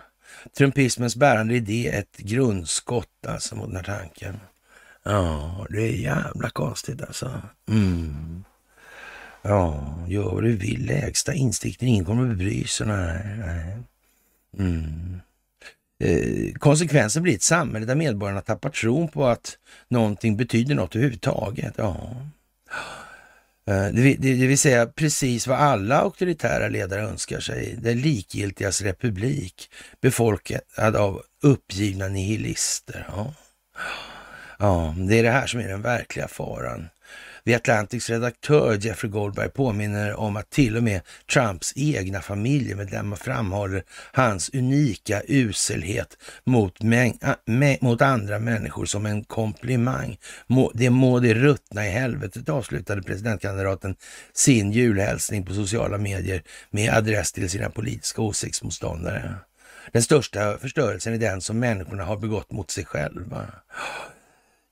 [0.56, 4.40] Trumpismens bärande idé är ett grundskott alltså mot den här tanken.
[5.02, 7.42] Ja, det är jävla konstigt alltså.
[7.68, 8.44] Mm.
[9.42, 10.86] Ja, gör vad du vill.
[10.86, 11.88] Lägsta instinkten.
[11.88, 12.86] Ingen kommer att bry sig.
[12.86, 13.76] Nej, nej.
[14.58, 15.20] Mm.
[16.04, 21.74] Eh, konsekvensen blir ett samhälle där medborgarna tappar tron på att någonting betyder något överhuvudtaget.
[21.76, 22.16] Ja.
[23.66, 27.76] Eh, det, det, det vill säga precis vad alla auktoritära ledare önskar sig.
[27.78, 29.70] Det likgiltigas republik
[30.00, 33.06] befolkad av uppgivna nihilister.
[33.08, 33.34] Ja
[34.58, 36.88] ja, det är det här som är den verkliga faran.
[37.48, 41.00] The Atlantics redaktör Jeffrey Goldberg påminner om att till och med
[41.32, 43.82] Trumps egna familjemedlemmar framhåller
[44.12, 46.78] hans unika uselhet mot,
[47.80, 50.18] mot andra människor som en komplimang.
[50.46, 53.96] Må, det må det ruttna i helvetet, avslutade presidentkandidaten
[54.32, 59.34] sin julhälsning på sociala medier med adress till sina politiska åsiktsmotståndare.
[59.92, 63.46] Den största förstörelsen är den som människorna har begått mot sig själva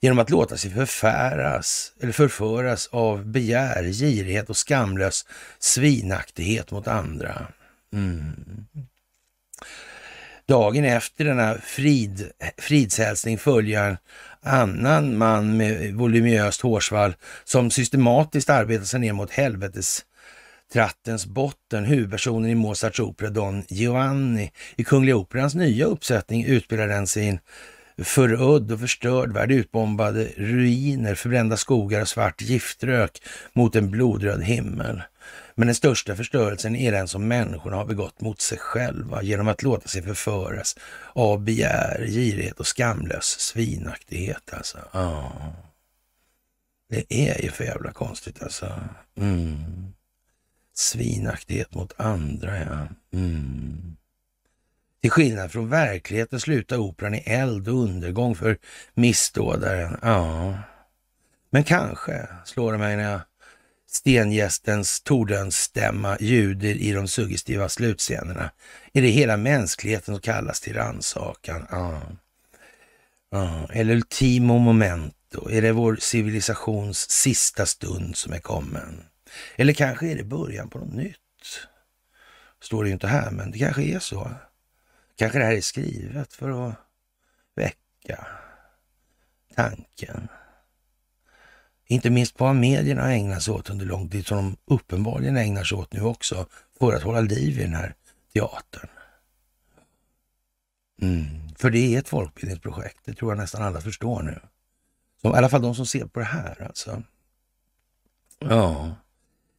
[0.07, 5.27] genom att låta sig förfäras eller förföras av begär, girighet och skamlös
[5.59, 7.47] svinaktighet mot andra.
[7.93, 8.67] Mm.
[10.49, 13.99] Dagen efter denna frid, fridshälsning följer en
[14.41, 20.05] annan man med voluminöst hårsvall som systematiskt arbetar sig ner mot helvetes
[20.73, 21.85] trattens botten.
[21.85, 24.53] Huvudpersonen i Mozarts opera Don Giovanni.
[24.77, 27.39] I Kungliga Operans nya uppsättning utspelar den sin
[28.03, 33.23] förödd och förstörd värld, utbombade ruiner, förbrända skogar och svart giftrök
[33.53, 35.03] mot en blodröd himmel.
[35.55, 39.63] Men den största förstörelsen är den som människorna har begått mot sig själva genom att
[39.63, 40.77] låta sig förföras
[41.13, 44.53] av begär, girighet och skamlös svinaktighet.
[44.53, 44.79] Alltså.
[44.91, 45.31] Ah.
[46.89, 48.81] Det är ju för jävla konstigt alltså.
[49.17, 49.93] Mm.
[50.75, 52.89] Svinaktighet mot andra, ja.
[53.19, 53.97] Mm.
[55.07, 58.59] Till skillnad från verkligheten slutar operan i eld och undergång för
[58.95, 59.99] missdådaren.
[60.03, 60.59] Ja,
[61.51, 63.21] men kanske, slår det mig när jag
[63.91, 68.51] stengästens tordönsstämma ljuder i de suggestiva slutscenerna.
[68.93, 71.67] Är det hela mänskligheten som kallas till rannsakan?
[71.71, 72.03] Ja.
[73.31, 73.69] ja.
[73.73, 75.51] Eller ultimo momento?
[75.51, 79.03] Är det vår civilisations sista stund som är kommen?
[79.57, 81.17] Eller kanske är det början på något nytt?
[82.63, 84.31] Står det ju inte här, men det kanske är så.
[85.17, 86.75] Kanske det här är skrivet för att
[87.55, 88.27] väcka
[89.55, 90.29] tanken.
[91.87, 95.65] Inte minst på vad medierna ägnar sig åt under lång tid, som de uppenbarligen ägnar
[95.65, 96.47] sig åt nu också,
[96.79, 97.95] för att hålla liv i den här
[98.33, 98.89] teatern.
[101.03, 101.27] Mm.
[101.57, 104.41] För det är ett folkbildningsprojekt, det tror jag nästan alla förstår nu.
[105.21, 107.03] Som, I alla fall de som ser på det här alltså.
[108.39, 108.95] Ja,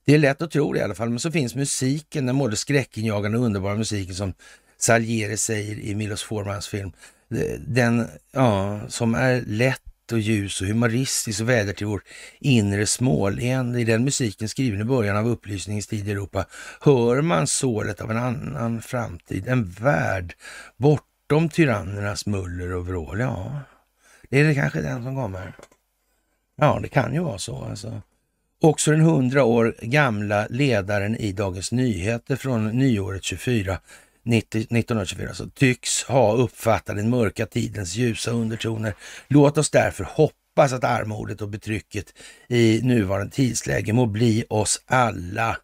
[0.06, 1.10] det är lätt att tro det i alla fall.
[1.10, 4.34] Men så finns musiken, den både skräckinjagande och underbara musiken som
[4.78, 6.92] Salieri säger i Milos Formans film.
[7.60, 12.02] Den, ja, som är lätt och ljus och humoristisk och väder till vår
[12.40, 13.82] inre småleende.
[13.82, 16.46] I den musiken skriven i början av upplysningens tid i Europa
[16.82, 20.36] hör man sålet av en annan framtid, en värld
[20.78, 23.20] bortom tyrannernas muller och vrål.
[23.20, 23.60] Ja,
[24.30, 25.56] det är det kanske den som kommer.
[26.56, 28.02] Ja, det kan ju vara så alltså.
[28.62, 33.80] Också den hundra år gamla ledaren i Dagens Nyheter från nyåret 24
[34.34, 38.96] 1924 så tycks ha uppfattat den mörka tidens ljusa undertoner.
[39.28, 42.14] Låt oss därför hoppas att armodet och betrycket
[42.48, 45.58] i nuvarande tidsläge må bli oss alla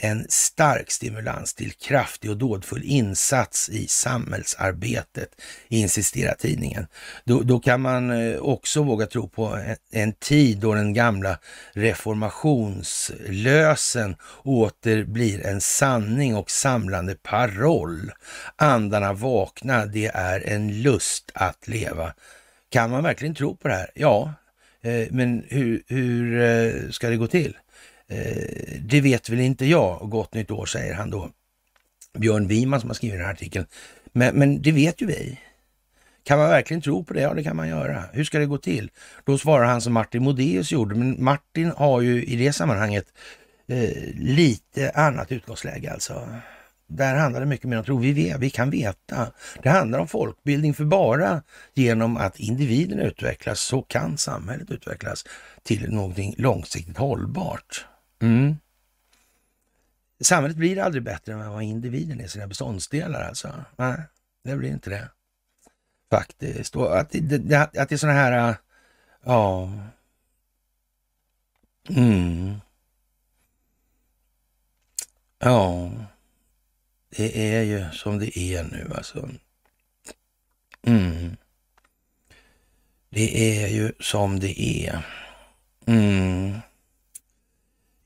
[0.00, 6.86] en stark stimulans till kraftig och dådfull insats i samhällsarbetet, insisterar tidningen.
[7.24, 11.38] Då, då kan man eh, också våga tro på en, en, tid då den gamla
[11.72, 18.12] reformationslösen åter blir en sanning och samlande paroll.
[18.56, 22.14] Andarna vakna, det är en lust att leva.
[22.70, 23.90] Kan man verkligen tro på det här?
[23.94, 24.34] Ja,
[24.82, 27.56] eh, men hur, hur ska det gå till?
[28.10, 31.30] Eh, det vet väl inte jag gott nytt år säger han då.
[32.18, 33.66] Björn Wiman som har skrivit den här artikeln.
[34.12, 35.38] Men, men det vet ju vi.
[36.24, 37.20] Kan man verkligen tro på det?
[37.20, 38.04] Ja, det kan man göra.
[38.12, 38.90] Hur ska det gå till?
[39.24, 43.06] Då svarar han som Martin Modéus gjorde, men Martin har ju i det sammanhanget
[43.68, 46.28] eh, lite annat utgångsläge alltså.
[46.86, 47.98] Där handlar det mycket mer om tro.
[47.98, 49.32] Vi, vet, vi kan veta.
[49.62, 51.42] Det handlar om folkbildning, för bara
[51.74, 55.24] genom att individen utvecklas så kan samhället utvecklas
[55.62, 57.86] till någonting långsiktigt hållbart.
[58.20, 58.56] Mm.
[60.20, 63.64] Samhället blir aldrig bättre än vad individen är sina beståndsdelar alltså.
[63.76, 64.02] Nej,
[64.42, 65.10] det blir inte det.
[66.10, 66.76] Faktiskt.
[66.76, 68.56] Och att, det, att det är sådana här, äh,
[69.24, 69.72] ja...
[71.88, 72.60] Mm.
[75.38, 75.90] Ja,
[77.10, 79.28] det är ju som det är nu alltså.
[80.82, 81.36] Mm.
[83.10, 85.06] Det är ju som det är.
[85.86, 86.58] Mm.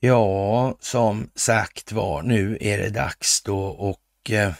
[0.05, 4.53] Ja, som sagt var, nu är det dags då och eh,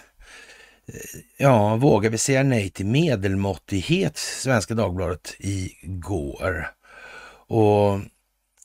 [1.38, 6.68] ja, vågar vi säga nej till medelmåttighet, Svenska Dagbladet igår.
[7.48, 8.00] Och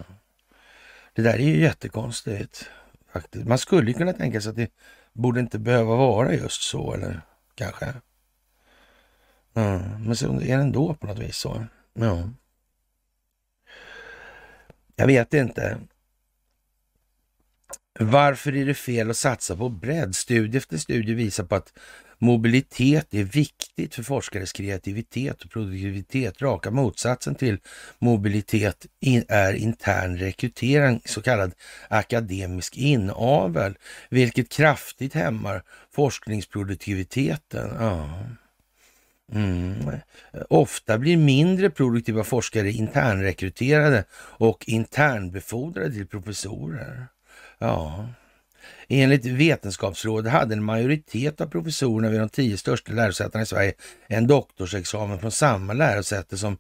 [1.13, 2.71] Det där är ju jättekonstigt.
[3.15, 3.49] faktiskt.
[3.49, 4.71] Man skulle kunna tänka sig att det
[5.13, 7.21] borde inte behöva vara just så, eller
[7.55, 7.87] kanske.
[9.53, 9.79] Ja.
[9.79, 11.67] Men så är det ändå på något vis så.
[11.93, 12.29] Ja.
[14.97, 15.79] Jag vet inte.
[17.99, 20.17] Varför är det fel att satsa på bredd?
[20.17, 21.73] Studie efter studie visar på att
[22.25, 26.43] Mobilitet är viktigt för forskares kreativitet och produktivitet.
[26.43, 27.59] Raka motsatsen till
[27.99, 28.87] mobilitet
[29.29, 31.55] är intern rekrytering, så kallad
[31.89, 33.79] akademisk inavel,
[34.09, 37.71] vilket kraftigt hämmar forskningsproduktiviteten.
[37.81, 38.21] Ja.
[39.33, 39.91] Mm.
[40.49, 47.07] Ofta blir mindre produktiva forskare internrekryterade och internbefordrade till professorer.
[47.65, 48.09] Ja.
[48.89, 53.73] Enligt Vetenskapsrådet hade en majoritet av professorerna vid de tio största lärosätena i Sverige
[54.07, 56.59] en doktorsexamen från samma lärosäte som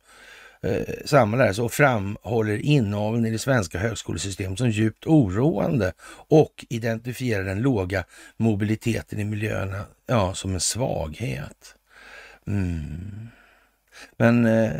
[0.63, 5.93] eh, samma lärosäte och framhåller inaveln i det svenska högskolesystemet som djupt oroande
[6.29, 8.05] och identifierar den låga
[8.37, 11.75] mobiliteten i miljöerna ja, som en svaghet.
[12.47, 13.29] Mm.
[14.17, 14.71] Men eh,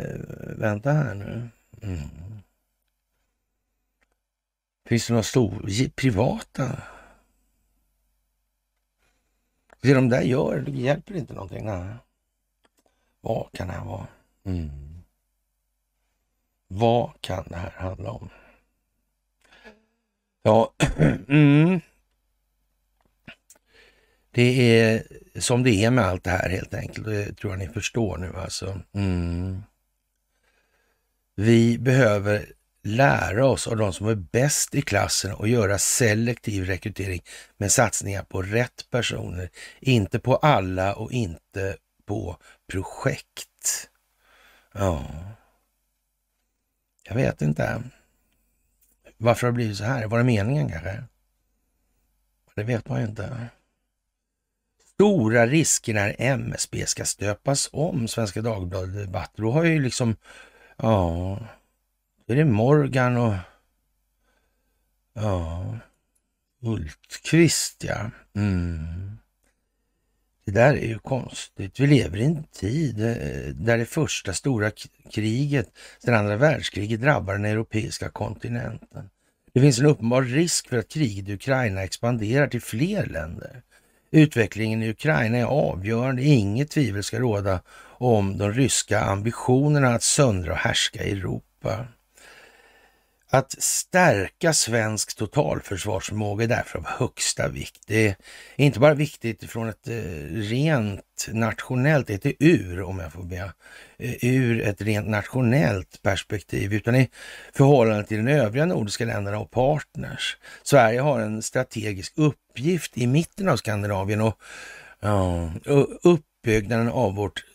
[0.57, 1.49] vänta här nu.
[1.83, 2.24] Mm.
[4.85, 6.81] Finns det några stora privata?
[9.81, 11.65] Det de där gör, det hjälper inte någonting.
[11.65, 11.95] Nej.
[13.21, 14.07] Vad kan det här vara?
[14.45, 14.69] Mm.
[16.67, 18.29] Vad kan det här handla om?
[20.43, 20.73] Ja,
[21.27, 21.79] mm.
[24.31, 25.03] Det är
[25.39, 27.05] som det är med allt det här helt enkelt.
[27.05, 28.81] Det tror jag ni förstår nu alltså.
[28.93, 29.63] Mm.
[31.35, 32.54] Vi behöver
[32.85, 37.21] lära oss av de som är bäst i klassen och göra selektiv rekrytering
[37.57, 39.49] med satsningar på rätt personer.
[39.79, 43.89] Inte på alla och inte på projekt.
[44.73, 45.05] Ja,
[47.03, 47.83] jag vet inte.
[49.17, 50.07] Varför har det blivit så här?
[50.07, 51.03] Var det meningen kanske?
[52.55, 53.47] Det vet man ju inte.
[54.93, 59.31] Stora risker när MSB ska stöpas om, Svenska Dagbladet Debatt.
[59.35, 60.15] Då har ju liksom,
[60.77, 61.39] ja,
[62.33, 63.33] är det Morgan och
[65.13, 65.77] ja,
[66.61, 68.11] Hultqvist ja.
[68.35, 69.17] Mm.
[70.45, 71.79] Det där är ju konstigt.
[71.79, 74.71] Vi lever i en tid eh, där det första stora
[75.11, 75.69] kriget
[75.99, 79.09] sedan andra världskriget drabbar den europeiska kontinenten.
[79.53, 83.61] Det finns en uppenbar risk för att kriget i Ukraina expanderar till fler länder.
[84.11, 86.23] Utvecklingen i Ukraina är avgörande.
[86.23, 87.61] Inget tvivel ska råda
[87.97, 91.87] om de ryska ambitionerna att söndra och härska i Europa.
[93.29, 97.81] Att stärka svensk totalförsvarsförmåga är därför av högsta vikt.
[97.87, 98.15] Det är
[98.55, 99.93] inte bara viktigt från ett eh,
[100.31, 103.53] rent nationellt, ett ur om jag får be,
[103.97, 107.09] eh, ur ett rent nationellt perspektiv, utan i
[107.53, 110.37] förhållande till de övriga nordiska länderna och partners.
[110.63, 114.39] Sverige har en strategisk uppgift i mitten av Skandinavien och
[114.99, 115.51] ja,
[116.03, 117.45] uppbyggnaden av vårt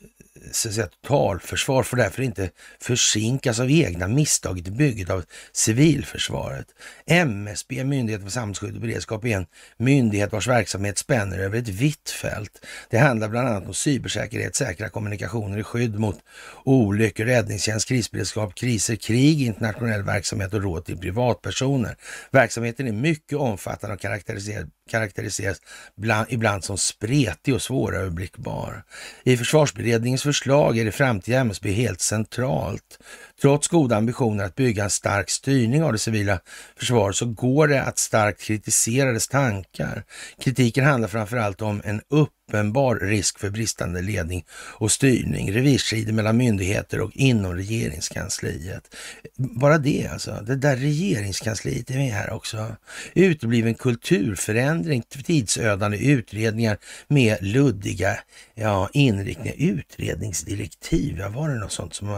[0.53, 6.67] så att säga, totalförsvar får därför inte försinkas av egna misstag i bygget av civilförsvaret.
[7.07, 12.11] MSB, Myndigheten för samhällsskydd och beredskap, är en myndighet vars verksamhet spänner över ett vitt
[12.11, 12.67] fält.
[12.91, 16.19] Det handlar bland annat om cybersäkerhet, säkra kommunikationer, i skydd mot
[16.65, 21.97] olyckor, räddningstjänst, krisberedskap, kriser, krig, internationell verksamhet och råd till privatpersoner.
[22.31, 25.61] Verksamheten är mycket omfattande och karaktäriserad karaktäriseras
[25.97, 28.85] bland, ibland som spretig och svåröverblickbar.
[29.23, 32.99] I försvarsberedningens förslag är det framtida MSB helt centralt.
[33.41, 36.41] Trots goda ambitioner att bygga en stark styrning av det civila
[36.77, 40.05] försvaret så går det att starkt kritisera dess tankar.
[40.41, 47.01] Kritiken handlar framförallt om en uppenbar risk för bristande ledning och styrning, revirstrider mellan myndigheter
[47.01, 48.97] och inom regeringskansliet.
[49.37, 52.77] Bara det alltså, det där regeringskansliet är med här också.
[53.15, 56.79] Utebliven kulturförändring, tidsödande utredningar
[57.09, 58.19] med luddiga
[58.55, 62.09] ja, inriktningar, utredningsdirektiv, ja, var det något sånt som,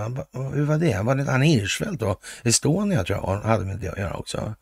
[0.55, 1.03] hur var det?
[1.13, 2.17] Var det Anna Hirschfeldt då?
[2.45, 4.55] Estonia tror jag hade med det att göra också.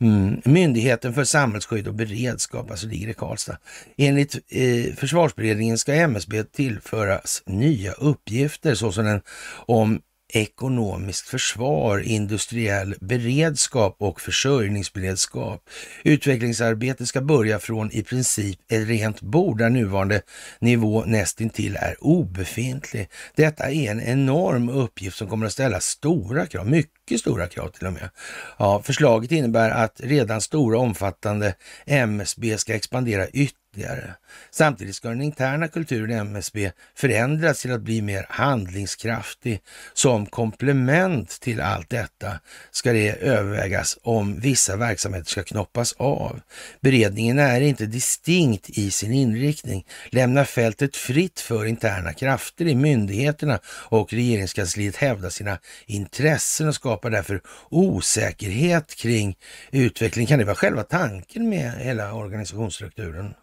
[0.00, 0.40] Mm.
[0.44, 3.58] Myndigheten för samhällsskydd och beredskap, alltså ligger i Karlstad.
[3.96, 9.20] Enligt eh, försvarsberedningen ska MSB tillföras nya uppgifter såsom den
[9.66, 10.00] om
[10.36, 15.68] ekonomiskt försvar, industriell beredskap och försörjningsberedskap.
[16.04, 20.22] Utvecklingsarbetet ska börja från i princip ett rent bord där nuvarande
[20.58, 23.08] nivå nästintill är obefintlig.
[23.36, 27.68] Detta är en enorm uppgift som kommer att ställa stora krav, mycket mycket stora krav
[27.68, 28.10] till och med.
[28.58, 31.54] Ja, förslaget innebär att redan stora omfattande
[31.86, 34.14] MSB ska expandera ytterligare.
[34.50, 39.60] Samtidigt ska den interna kulturen i MSB förändras till att bli mer handlingskraftig.
[39.94, 42.40] Som komplement till allt detta
[42.70, 46.40] ska det övervägas om vissa verksamheter ska knoppas av.
[46.80, 53.58] Beredningen är inte distinkt i sin inriktning, lämnar fältet fritt för interna krafter i myndigheterna
[53.66, 59.36] och regeringskansliet hävda sina intressen och skapa skapar därför osäkerhet kring
[59.70, 60.26] utveckling.
[60.26, 63.34] Kan det vara själva tanken med hela organisationsstrukturen?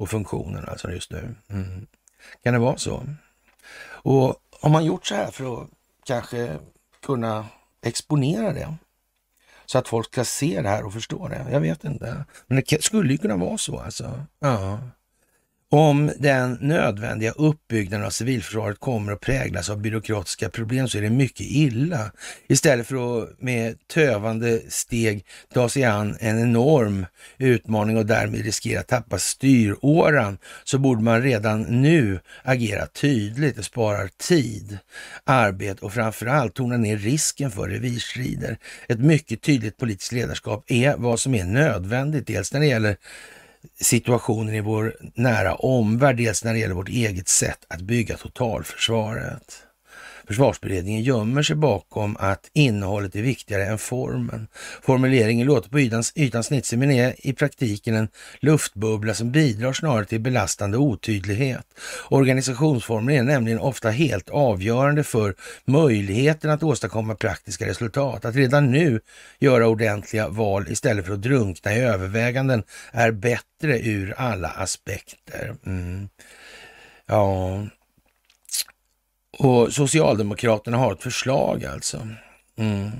[0.00, 1.34] och funktionen alltså just nu.
[1.50, 1.86] Mm.
[2.42, 3.02] Kan det vara så?
[3.82, 5.68] Och har man gjort så här för att
[6.04, 6.58] kanske
[7.02, 7.46] kunna
[7.82, 8.74] exponera det
[9.66, 11.46] så att folk ska se det här och förstå det?
[11.52, 12.24] Jag vet inte.
[12.46, 14.24] Men det skulle ju kunna vara så alltså.
[14.38, 14.78] Ja.
[15.72, 21.10] Om den nödvändiga uppbyggnaden av civilförsvaret kommer att präglas av byråkratiska problem så är det
[21.10, 22.12] mycket illa.
[22.48, 27.06] Istället för att med tövande steg ta sig an en enorm
[27.38, 33.56] utmaning och därmed riskera att tappa styråran så borde man redan nu agera tydligt.
[33.56, 34.78] Det sparar tid,
[35.24, 38.58] arbete och framförallt tona ner risken för revirstrider.
[38.88, 42.96] Ett mycket tydligt politiskt ledarskap är vad som är nödvändigt, dels när det gäller
[43.80, 49.62] situationen i vår nära omvärld, dels när det gäller vårt eget sätt att bygga totalförsvaret.
[50.30, 54.48] Försvarsberedningen gömmer sig bakom att innehållet är viktigare än formen.
[54.82, 58.08] Formuleringen låter på ytan, ytan snitsig men är i praktiken en
[58.40, 61.66] luftbubbla som bidrar snarare till belastande otydlighet.
[62.08, 68.24] Organisationsformen är nämligen ofta helt avgörande för möjligheten att åstadkomma praktiska resultat.
[68.24, 69.00] Att redan nu
[69.38, 72.62] göra ordentliga val istället för att drunkna i överväganden
[72.92, 75.54] är bättre ur alla aspekter.
[75.66, 76.08] Mm.
[77.06, 77.62] Ja,
[79.40, 82.08] och Socialdemokraterna har ett förslag alltså.
[82.58, 82.90] Mm.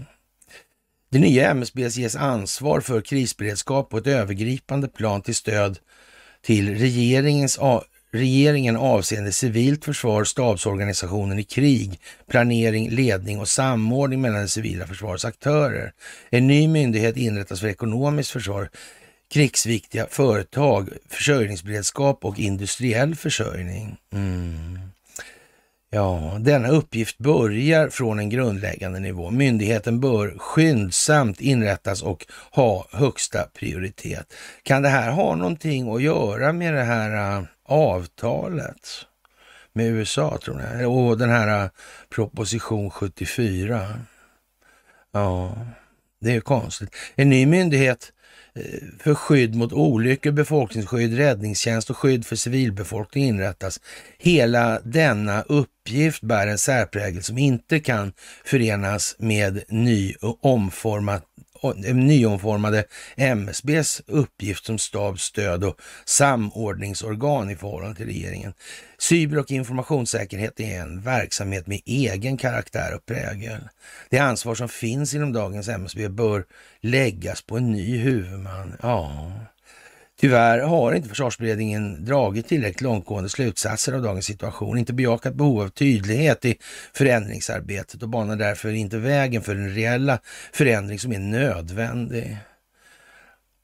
[1.10, 5.78] Det nya MSB ges ansvar för krisberedskap på ett övergripande plan till stöd
[6.42, 7.58] till regeringens
[8.12, 15.24] regeringen avseende civilt försvar, stabsorganisationen i krig, planering, ledning och samordning mellan det civila försvarets
[15.24, 15.92] aktörer.
[16.30, 18.70] En ny myndighet inrättas för ekonomiskt försvar,
[19.32, 23.96] krigsviktiga företag, försörjningsberedskap och industriell försörjning.
[24.12, 24.78] Mm.
[25.92, 29.30] Ja, denna uppgift börjar från en grundläggande nivå.
[29.30, 34.34] Myndigheten bör skyndsamt inrättas och ha högsta prioritet.
[34.62, 38.88] Kan det här ha någonting att göra med det här äh, avtalet
[39.72, 40.84] med USA, tror ni?
[40.84, 41.70] Och den här äh,
[42.14, 43.88] proposition 74?
[45.12, 45.56] Ja,
[46.20, 46.94] det är konstigt.
[47.14, 48.12] En ny myndighet
[48.54, 48.62] Eh,
[48.98, 53.80] för skydd mot olyckor, befolkningsskydd, räddningstjänst och skydd för civilbefolkning inrättas.
[54.18, 58.12] Hela denna uppgift bär en särprägel som inte kan
[58.44, 61.24] förenas med ny och omformat
[61.62, 62.84] Eh, nyomformade
[63.16, 68.52] MSBs uppgift som stab, stöd och samordningsorgan i förhållande till regeringen.
[68.98, 73.68] Cyber och informationssäkerhet är en verksamhet med egen karaktär och prägel.
[74.08, 76.44] Det ansvar som finns inom dagens MSB bör
[76.80, 78.76] läggas på en ny huvudman.
[78.82, 79.32] Ja,
[80.20, 85.68] Tyvärr har inte försvarsberedningen dragit tillräckligt långtgående slutsatser av dagens situation, inte bejakat behov av
[85.68, 86.56] tydlighet i
[86.94, 90.18] förändringsarbetet och banar därför inte vägen för den reella
[90.52, 92.36] förändring som är nödvändig.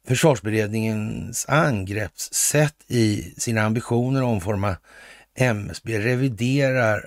[0.09, 4.77] Försvarsberedningens angreppssätt i sina ambitioner att omforma
[5.35, 7.07] MSB reviderar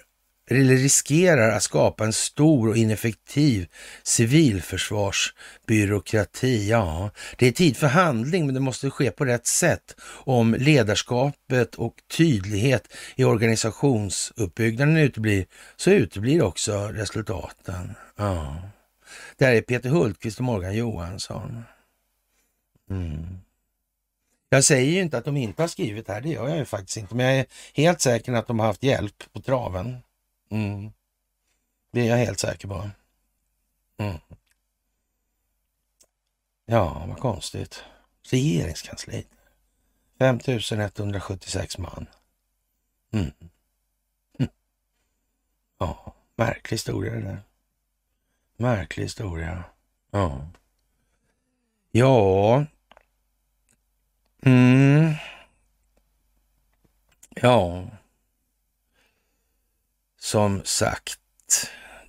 [0.51, 3.67] eller riskerar att skapa en stor och ineffektiv
[4.03, 6.69] civilförsvarsbyråkrati.
[6.69, 9.95] Ja, det är tid för handling, men det måste ske på rätt sätt.
[10.05, 15.45] Om ledarskapet och tydlighet i organisationsuppbyggnaden uteblir,
[15.75, 17.95] så uteblir också resultaten.
[18.15, 18.55] Ja.
[19.37, 21.63] Det här är Peter Hultqvist och Morgan Johansson.
[22.89, 23.39] Mm.
[24.49, 26.97] Jag säger ju inte att de inte har skrivit här, det gör jag ju faktiskt
[26.97, 29.97] inte, men jag är helt säker på att de har haft hjälp på traven.
[30.49, 30.91] Mm.
[31.91, 32.89] Det är jag helt säker på.
[33.97, 34.17] Mm.
[36.65, 37.83] Ja, vad konstigt.
[38.23, 39.27] Regeringskansliet.
[40.19, 42.07] 5176 man.
[43.11, 43.31] Mm.
[44.39, 44.51] Mm.
[45.77, 47.41] Ja, märklig historia det där.
[48.57, 49.63] Märklig historia.
[50.11, 50.47] Ja.
[51.91, 52.65] Ja.
[54.41, 55.13] Mm.
[57.29, 57.87] Ja.
[60.29, 61.19] Som sagt,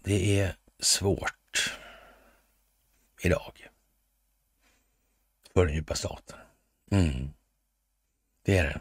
[0.02, 1.78] det är svårt
[3.22, 3.68] idag
[5.54, 6.38] för den djupa staten.
[6.90, 7.30] Mm.
[8.44, 8.80] Det är det.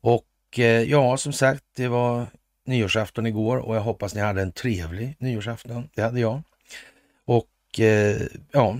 [0.00, 2.26] Och eh, ja, som sagt, det var
[2.64, 5.88] nyårsafton igår och jag hoppas ni hade en trevlig nyårsafton.
[5.94, 6.42] Det hade jag.
[7.24, 8.22] Och eh,
[8.52, 8.78] ja,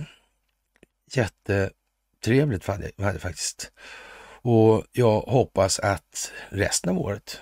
[1.11, 3.71] jättetrevligt hade jag faktiskt.
[4.41, 7.41] Och jag hoppas att resten av året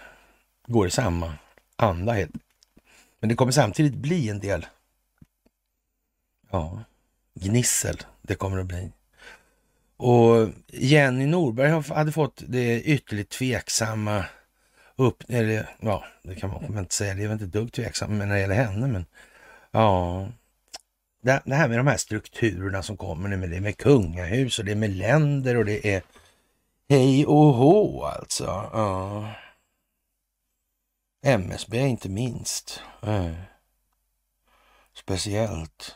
[0.67, 1.33] går i samma
[1.79, 2.13] anda.
[2.13, 2.31] Helt.
[3.19, 4.65] Men det kommer samtidigt bli en del
[6.51, 6.83] ja,
[7.33, 7.97] gnissel.
[8.21, 8.91] Det kommer att bli.
[9.97, 14.25] Och Jenny Norberg hade fått det ytterligt tveksamma
[14.95, 18.11] upp, eller ja, det kan man inte säga, det är väl inte ett dugg tveksamt
[18.11, 19.05] när det gäller henne, men
[19.71, 20.27] ja,
[21.21, 24.59] det, det, här med de här strukturerna som kommer nu med det är med kungahus
[24.59, 26.01] och det är med länder och det är
[26.89, 28.45] hej och hå alltså.
[28.73, 29.33] Ja.
[31.21, 32.81] MSB inte minst.
[33.01, 33.35] Nej.
[34.93, 35.95] Speciellt.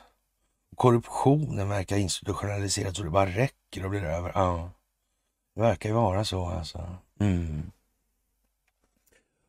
[0.75, 4.31] Korruptionen verkar institutionaliserad så det bara räcker och blir över.
[4.35, 4.71] Ja.
[5.55, 6.97] Det verkar ju vara så alltså.
[7.19, 7.71] Mm.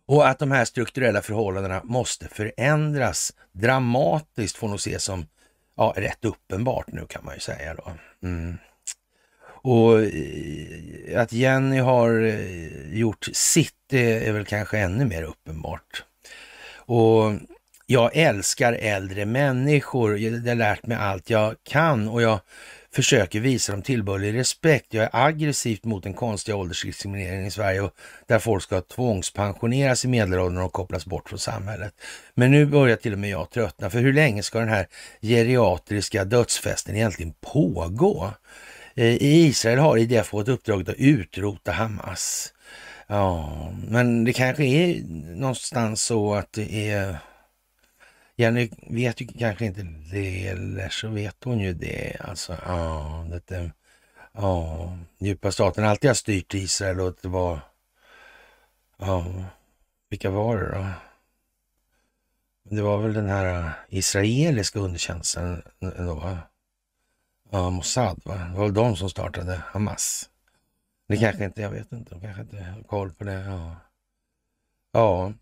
[0.07, 5.27] Och att de här strukturella förhållandena måste förändras dramatiskt får nog ses som
[5.75, 7.93] ja, rätt uppenbart nu kan man ju säga då.
[8.23, 8.59] Mm.
[9.65, 16.05] Och eh, att Jenny har eh, gjort sitt det är väl kanske ännu mer uppenbart.
[16.77, 17.33] Och
[17.87, 20.19] jag älskar äldre människor.
[20.19, 22.41] Jag har lärt mig allt jag kan och jag
[22.95, 24.95] försöker visa dem tillbörlig respekt.
[24.95, 27.95] Jag är aggressivt mot den konstiga åldersdiskrimineringen i Sverige och
[28.27, 31.95] där folk ska tvångspensioneras i medelåldern och kopplas bort från samhället.
[32.35, 34.87] Men nu börjar till och med jag tröttna, för hur länge ska den här
[35.23, 38.33] geriatriska dödsfesten egentligen pågå?
[38.95, 42.55] Eh, I Israel har IDF fått uppdraget att utrota Hamas.
[43.07, 45.03] Ja, men det kanske är
[45.37, 47.19] någonstans så att det är
[48.37, 49.83] Jenny vet ju kanske inte
[50.13, 52.17] det, eller så vet hon ju det.
[52.21, 53.71] Alltså, ja, det,
[54.33, 57.61] ja, djupa staten alltid har styrt Israel och det var,
[58.99, 59.27] ja,
[60.11, 60.87] vilka var det då?
[62.77, 66.39] Det var väl den här äh, israeliska underkänslan då, va?
[67.55, 68.35] Ja, Mossad, va?
[68.35, 70.29] Det var väl de som startade Hamas.
[71.09, 73.33] Det kanske inte, jag vet inte, de kanske inte har koll på det.
[73.33, 73.77] Ja.
[74.93, 75.33] ja,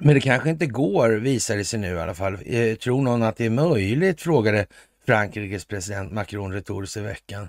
[0.00, 2.38] men det kanske inte går, visar det sig nu i alla fall.
[2.44, 4.20] Eh, tror någon att det är möjligt?
[4.20, 4.66] frågade
[5.06, 7.48] Frankrikes president Macron retoriskt i veckan.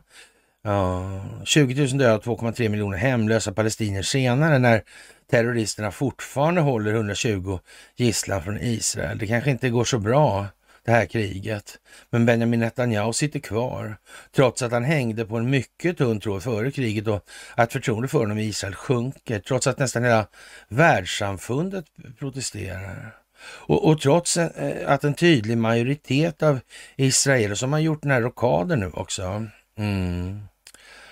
[0.62, 4.84] Ja, 20 000 döda och 2,3 miljoner hemlösa palestinier senare när
[5.32, 7.60] terroristerna fortfarande håller 120
[7.96, 9.18] gisslan från Israel.
[9.18, 10.48] Det kanske inte går så bra
[10.86, 11.80] det här kriget.
[12.10, 13.98] Men Benjamin Netanyahu sitter kvar,
[14.32, 17.26] trots att han hängde på en mycket tunn tråd före kriget och
[17.56, 20.28] att förtroendet för honom i Israel sjunker, trots att nästan hela
[20.68, 21.86] världssamfundet
[22.20, 23.16] protesterar.
[23.46, 26.60] Och, och trots eh, att en tydlig majoritet av
[26.96, 29.46] israeler som har gjort den här rockaden nu också.
[29.78, 30.42] Mm,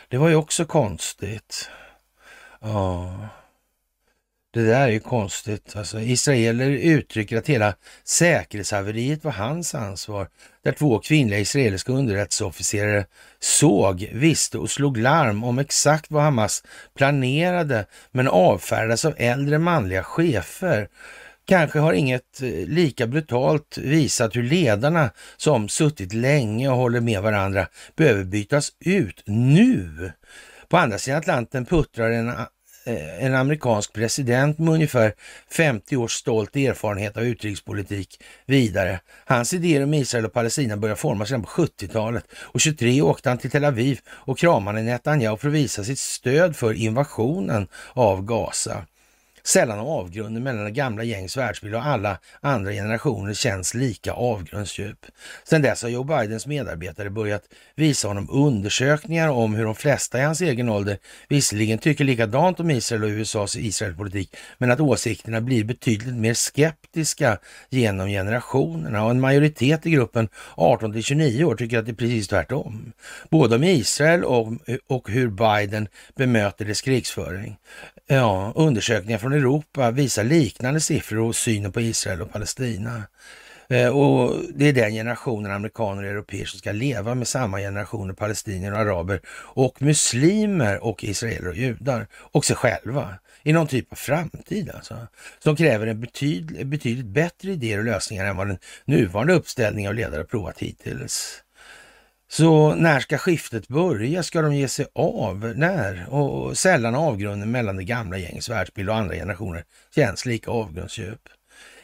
[0.08, 1.70] det var ju också konstigt.
[2.60, 3.30] Ja.
[4.54, 5.76] Det där är ju konstigt.
[5.76, 10.28] Alltså, israeler uttrycker att hela säkerhetshaveriet var hans ansvar.
[10.64, 13.06] Där två kvinnliga israeliska underrättelseofficerare
[13.40, 16.64] såg, visste och slog larm om exakt vad Hamas
[16.96, 20.88] planerade men avfärdades av äldre manliga chefer.
[21.46, 27.22] Kanske har inget eh, lika brutalt visat hur ledarna som suttit länge och håller med
[27.22, 30.12] varandra behöver bytas ut nu.
[30.70, 32.34] På andra sidan Atlanten puttrar en
[32.84, 35.14] Eh, en amerikansk president med ungefär
[35.50, 39.00] 50 års stolt erfarenhet av utrikespolitik vidare.
[39.26, 43.38] Hans idéer om Israel och Palestina började formas redan på 70-talet och 23 åkte han
[43.38, 48.86] till Tel Aviv och kramade Netanyahu för att visa sitt stöd för invasionen av Gaza.
[49.44, 55.06] Sällan avgrunden mellan det gamla gängs världsbild och alla andra generationer känns lika avgrundsdjup.
[55.44, 57.44] Sedan dess har Joe Bidens medarbetare börjat
[57.76, 60.98] visa honom undersökningar om hur de flesta i hans egen ålder
[61.30, 67.38] visserligen tycker likadant om Israel och USAs Israelpolitik, men att åsikterna blir betydligt mer skeptiska
[67.70, 71.96] genom generationerna och en majoritet i gruppen 18 till 29 år tycker att det är
[71.96, 72.94] precis tvärtom.
[73.30, 74.48] Både om Israel och,
[74.88, 77.58] och hur Biden bemöter dess krigsföring.
[78.08, 83.04] Ja, undersökningar från Europa visar liknande siffror och synen på Israel och Palestina.
[83.70, 88.14] Eh, och det är den generationen amerikaner och europeer som ska leva med samma generationer
[88.14, 93.14] palestinier och araber och muslimer och israeler och judar och sig själva
[93.44, 95.08] i någon typ av framtid alltså.
[95.40, 99.96] Som kräver en betydligt, betydligt bättre idéer och lösningar än vad den nuvarande uppställningen av
[99.96, 101.44] ledare provat hittills.
[102.32, 104.24] Så när ska skiftet börja?
[104.24, 105.54] Ska de ge sig av?
[105.56, 106.10] När?
[106.10, 109.64] Och sällan avgrunden mellan det gamla gängets världsbild och andra generationer
[109.96, 111.20] känns lika avgrundsdjup.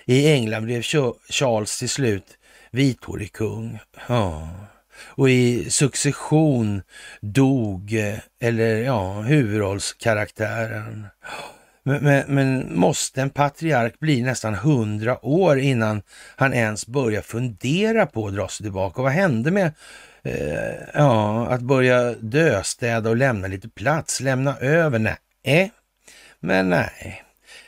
[0.06, 0.82] I England blev
[1.30, 2.24] Charles till slut
[2.72, 3.80] vithårig kung.
[4.08, 4.50] Ja.
[5.00, 6.82] Och i succession
[7.22, 7.96] dog,
[8.40, 11.08] eller ja, huvudrollskaraktären.
[11.84, 16.02] Men, men, men, måste en patriark bli nästan hundra år innan
[16.36, 19.02] han ens börjar fundera på att dra sig tillbaka?
[19.02, 19.72] Och vad hände med
[20.28, 25.00] eh, ja, att börja döstäda och lämna lite plats, lämna över.
[25.00, 25.70] Nej, eh?
[26.40, 27.24] men nej.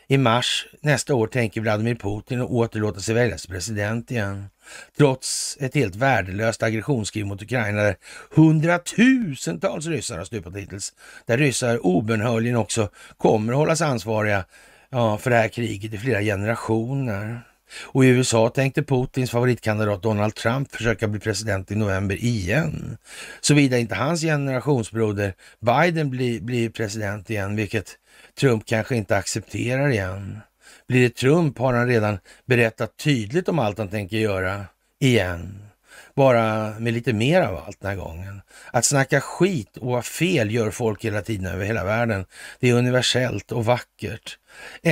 [0.08, 4.50] I mars nästa år tänker Vladimir Putin återlåta sig väljas president igen.
[4.98, 7.96] Trots ett helt värdelöst aggressionskrig mot Ukraina där
[8.36, 10.94] hundratusentals ryssar har stupat hittills.
[11.26, 14.46] Där ryssar obönhörligen också kommer att hållas ansvariga
[14.90, 17.42] ja, för det här kriget i flera generationer.
[17.82, 22.98] Och i USA tänkte Putins favoritkandidat Donald Trump försöka bli president i november igen.
[23.42, 27.98] Såvida inte hans generationsbroder Biden blir, blir president igen, vilket
[28.40, 30.40] Trump kanske inte accepterar igen.
[30.88, 34.66] Blir det Trump har han redan berättat tydligt om allt han tänker göra
[35.00, 35.70] igen.
[36.16, 38.42] Bara med lite mer av allt den här gången.
[38.74, 42.26] Att snacka skit och ha fel gör folk hela tiden över hela världen.
[42.60, 44.39] Det är universellt och vackert.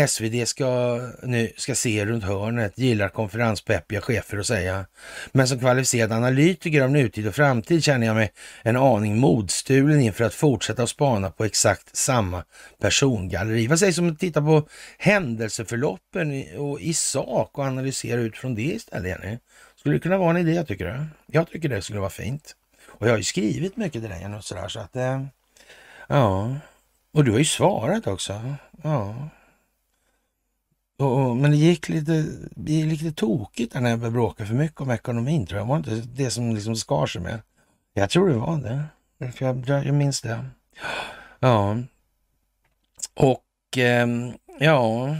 [0.07, 4.85] SvD ska, nu, ska se runt hörnet, gillar konferenspeppiga chefer och säga.
[5.31, 10.23] Men som kvalificerad analytiker av nutid och framtid känner jag mig en aning modstulen inför
[10.23, 12.43] att fortsätta att spana på exakt samma
[12.79, 13.67] persongalleri.
[13.67, 18.61] Vad sägs om att titta på händelseförloppen i, och i sak och analysera utifrån det
[18.61, 19.37] istället, Jenny?
[19.75, 21.05] Skulle det kunna vara en idé, tycker du?
[21.25, 22.55] Jag tycker det skulle vara fint.
[22.87, 25.23] Och jag har ju skrivit mycket till dig och sådär så att, eh,
[26.07, 26.55] ja.
[27.11, 28.55] Och du har ju svarat också.
[28.83, 29.29] Ja.
[30.97, 32.25] Och, och, men det gick lite,
[32.55, 35.65] det gick lite tokigt när jag började bråka för mycket om ekonomin tror jag.
[35.65, 37.41] Var inte det som liksom skar sig med?
[37.93, 38.83] Jag tror det var det.
[39.39, 40.45] Jag, jag minns det.
[41.39, 41.77] Ja.
[43.15, 44.07] Och eh,
[44.59, 45.15] ja,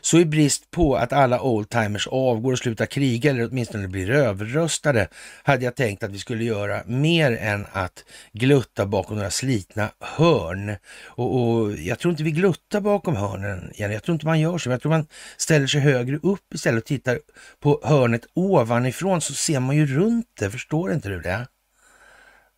[0.00, 5.08] så i brist på att alla oldtimers avgår och slutar kriga eller åtminstone blir överröstade
[5.42, 10.76] hade jag tänkt att vi skulle göra mer än att glutta bakom några slitna hörn.
[11.04, 13.94] Och, och jag tror inte vi gluttar bakom hörnen, Jenny.
[13.94, 14.70] Jag tror inte man gör så.
[14.70, 15.06] Jag tror man
[15.36, 17.20] ställer sig högre upp istället och tittar
[17.60, 20.50] på hörnet ovanifrån så ser man ju runt det.
[20.50, 21.46] Förstår inte du det?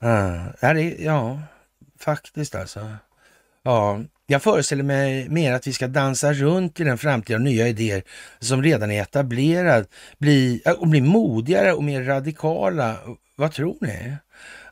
[0.05, 1.41] Uh, ja,
[1.99, 2.91] faktiskt alltså.
[3.62, 4.01] Ja,
[4.31, 8.03] jag föreställer mig mer att vi ska dansa runt i den framtida nya idéer
[8.39, 9.87] som redan är etablerad
[10.18, 12.97] bli, och bli modigare och mer radikala.
[13.37, 14.16] Vad tror ni?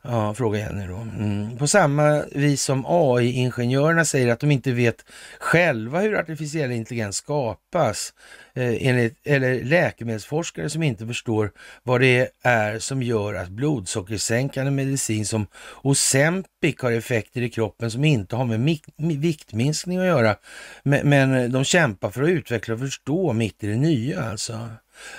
[0.03, 0.97] Ja, frågar Jenny då.
[0.97, 1.57] Mm.
[1.57, 5.05] På samma vis som AI-ingenjörerna säger att de inte vet
[5.39, 8.13] själva hur artificiell intelligens skapas.
[8.59, 11.53] Eh, enligt, eller läkemedelsforskare som inte förstår
[11.83, 15.47] vad det är som gör att blodsockersänkande medicin som
[15.83, 20.37] Ozempic har effekter i kroppen som inte har med viktminskning att göra.
[20.83, 24.69] Men, men de kämpar för att utveckla och förstå mitt i det nya alltså.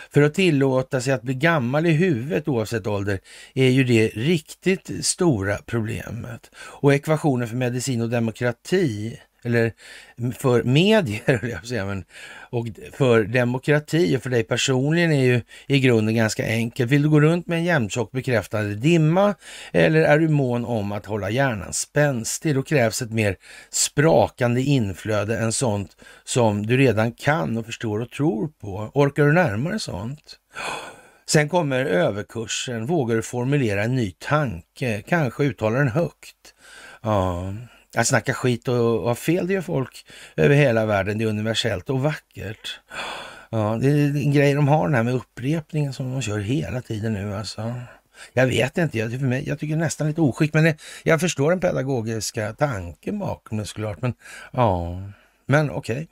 [0.09, 3.19] För att tillåta sig att bli gammal i huvudet oavsett ålder
[3.53, 6.51] är ju det riktigt stora problemet.
[6.55, 9.71] Och ekvationen för medicin och demokrati eller
[10.37, 12.05] för medier, jag säga, men,
[12.49, 16.91] och för demokrati och för dig personligen är ju i grunden ganska enkelt.
[16.91, 19.35] Vill du gå runt med en jämntjock bekräftande dimma
[19.71, 22.55] eller är du mån om att hålla hjärnan spänstig?
[22.55, 23.35] Då krävs ett mer
[23.71, 28.91] sprakande inflöde än sånt som du redan kan och förstår och tror på.
[28.93, 30.39] Orkar du närmare sånt?
[31.29, 32.85] Sen kommer överkursen.
[32.85, 35.01] Vågar du formulera en ny tanke?
[35.01, 36.53] Kanske uttala den högt?
[37.01, 37.53] Ja,
[37.97, 41.17] att snacka skit och, ha fel, det gör folk över hela världen.
[41.17, 42.79] Det är universellt och vackert.
[43.49, 46.81] Ja, det är en grej de har den här med upprepningen som de kör hela
[46.81, 47.73] tiden nu alltså.
[48.33, 50.75] Jag vet inte, jag, för mig, jag tycker det är nästan lite oskick, men det,
[51.03, 54.01] jag förstår den pedagogiska tanken bakom det såklart.
[54.01, 54.13] Men
[54.51, 55.01] ja,
[55.45, 56.07] men okej, okay.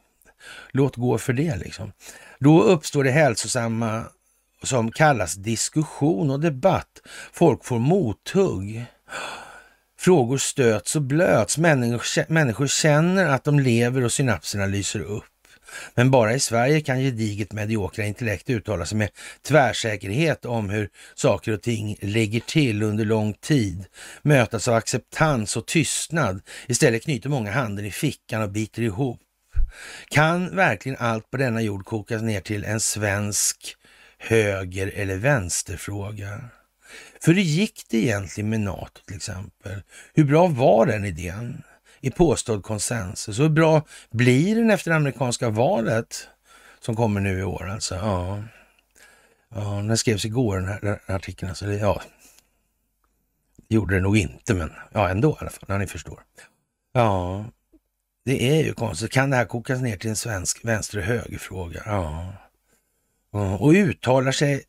[0.71, 1.91] låt gå för det liksom.
[2.39, 4.03] Då uppstår det hälsosamma
[4.63, 7.01] som kallas diskussion och debatt.
[7.31, 8.85] Folk får mothugg.
[9.99, 11.57] Frågor stöts och blöts.
[11.57, 15.23] Människor, känner att de lever och synapserna lyser upp.
[15.95, 19.09] Men bara i Sverige kan gediget mediokra intellekt uttala sig med
[19.47, 23.85] tvärsäkerhet om hur saker och ting ligger till under lång tid,
[24.21, 26.41] mötas av acceptans och tystnad.
[26.67, 29.19] Istället knyter många handen i fickan och biter ihop.
[30.09, 33.75] Kan verkligen allt på denna jord kokas ner till en svensk
[34.17, 36.49] höger eller vänsterfråga?
[37.21, 39.81] För hur gick det egentligen med NATO till exempel?
[40.13, 41.63] Hur bra var den idén
[42.01, 43.39] i påstådd konsensus?
[43.39, 46.27] Hur bra blir den efter det amerikanska valet
[46.79, 47.95] som kommer nu i år alltså?
[47.95, 48.43] Ja,
[49.55, 51.49] ja den skrevs igår den här, den här artikeln.
[51.49, 52.01] Alltså, det, ja,
[53.69, 56.23] gjorde det nog inte, men ja, ändå i alla fall, när ni förstår.
[56.93, 57.45] Ja,
[58.25, 59.11] det är ju konstigt.
[59.11, 61.83] Kan det här kokas ner till en svensk vänster och högerfråga?
[61.85, 62.33] Ja.
[63.59, 64.63] Och uttalar sig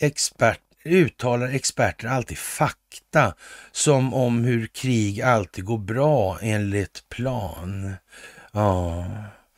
[0.00, 3.34] expert uttalar experter alltid fakta
[3.72, 7.94] som om hur krig alltid går bra enligt plan.
[8.52, 9.06] Ja.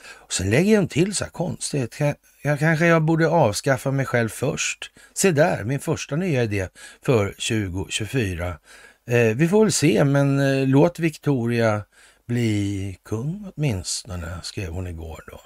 [0.09, 2.01] Och sen lägger de till så här konstigt.
[2.43, 4.91] Jag, kanske jag borde avskaffa mig själv först.
[5.15, 6.69] Se där, min första nya idé
[7.03, 8.59] för 2024.
[9.07, 11.83] Eh, vi får väl se, men eh, låt Victoria
[12.27, 15.41] bli kung åtminstone, skrev hon igår då.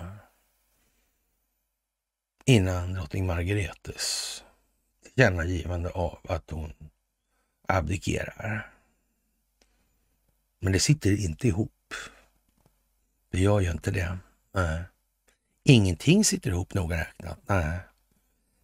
[2.45, 4.43] Innan drottning Margaretes
[5.15, 6.73] tillkännagivande av att hon
[7.69, 8.73] abdikerar.
[10.61, 11.95] Men det sitter inte ihop.
[13.31, 14.19] Det gör ju inte det.
[14.53, 14.83] Nej.
[15.65, 17.39] Ingenting sitter ihop noga räknat.
[17.47, 17.79] Nej.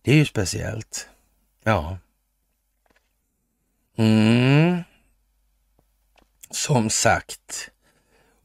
[0.02, 1.08] Det är ju speciellt.
[1.62, 1.98] Ja.
[3.96, 4.82] Mm.
[6.50, 7.70] Som sagt,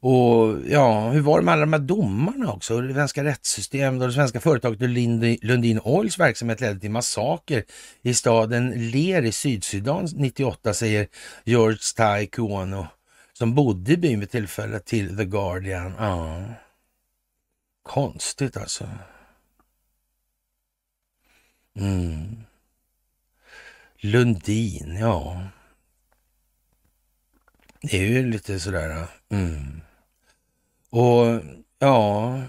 [0.04, 2.80] och ja, hur var det med alla de här domarna också?
[2.80, 4.80] Det svenska rättssystemet och det svenska företaget
[5.42, 7.64] Lundin Oils verksamhet ledde till massaker
[8.02, 11.08] i staden Ler i Sydsudan 98, säger
[11.44, 12.86] George Tai Kuono
[13.32, 15.94] som bodde i byn vid tillfället till The Guardian.
[15.98, 16.42] Ja.
[17.82, 18.88] Konstigt alltså.
[21.76, 22.44] Mm.
[23.96, 25.42] Lundin, ja.
[27.80, 29.06] Det är ju lite sådär.
[29.28, 29.80] Mm.
[30.92, 31.40] Och
[31.78, 32.42] ja,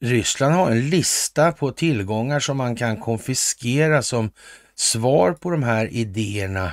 [0.00, 4.30] Ryssland har en lista på tillgångar som man kan konfiskera som
[4.74, 6.72] svar på de här idéerna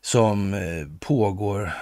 [0.00, 1.72] som eh, pågår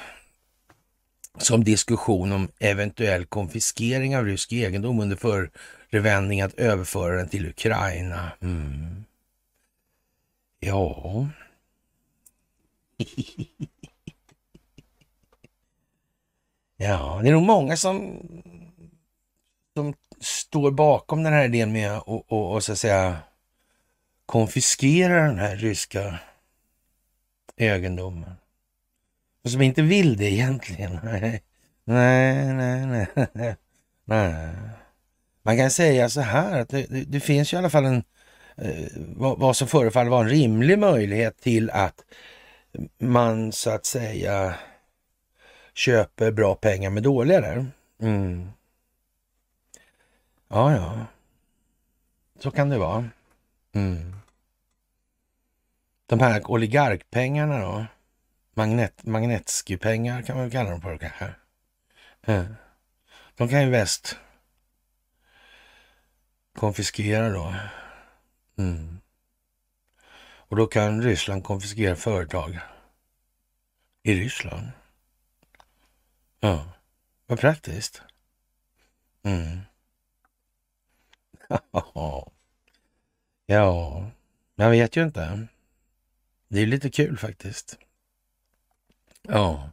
[1.38, 8.32] som diskussion om eventuell konfiskering av rysk egendom under förevändning att överföra den till Ukraina.
[8.40, 9.04] Mm.
[10.60, 11.28] Ja...
[16.76, 18.20] ja, det är nog många som,
[19.74, 23.16] som står bakom den här idén med att och, och, och, så att säga
[24.26, 26.18] konfiskera den här ryska
[27.56, 28.32] egendomen.
[29.44, 31.00] Och som inte vill det egentligen.
[31.84, 33.56] Nej, nej, nej, nej.
[34.04, 34.48] nej.
[35.42, 38.04] Man kan säga så här att det, det, det finns ju i alla fall en
[38.56, 42.04] eh, vad, vad som förefaller vara en rimlig möjlighet till att
[42.98, 44.54] man så att säga
[45.76, 47.66] köper bra pengar med dåliga där.
[48.00, 48.50] Mm.
[50.48, 51.06] Ja, ja.
[52.38, 53.10] Så kan det vara.
[53.72, 54.16] Mm.
[56.06, 57.86] De här oligarkpengarna då?
[58.54, 61.30] Magnet, Magnetsky-pengar kan man kalla dem för kanske.
[63.36, 64.16] De kan ju väst
[66.54, 67.54] konfiskera då.
[68.58, 69.00] Mm.
[70.48, 72.58] Och då kan Ryssland konfiskera företag
[74.02, 74.66] i Ryssland.
[76.40, 76.72] Ja,
[77.26, 78.02] vad praktiskt.
[79.22, 79.60] Mm.
[83.46, 84.10] ja,
[84.54, 85.46] jag vet ju inte.
[86.48, 87.78] Det är lite kul faktiskt.
[89.22, 89.70] Ja.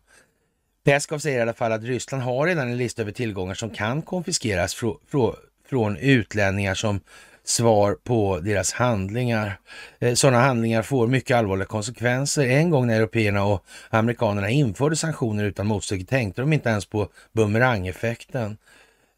[0.83, 4.01] Peskov säger i alla fall att Ryssland har redan en lista över tillgångar som kan
[4.01, 5.35] konfiskeras fr fr
[5.65, 6.99] från utlänningar som
[7.43, 9.59] svar på deras handlingar.
[9.99, 12.47] Eh, sådana handlingar får mycket allvarliga konsekvenser.
[12.47, 17.07] En gång när européerna och amerikanerna införde sanktioner utan motstycke tänkte de inte ens på
[17.33, 18.57] bumerangeffekten.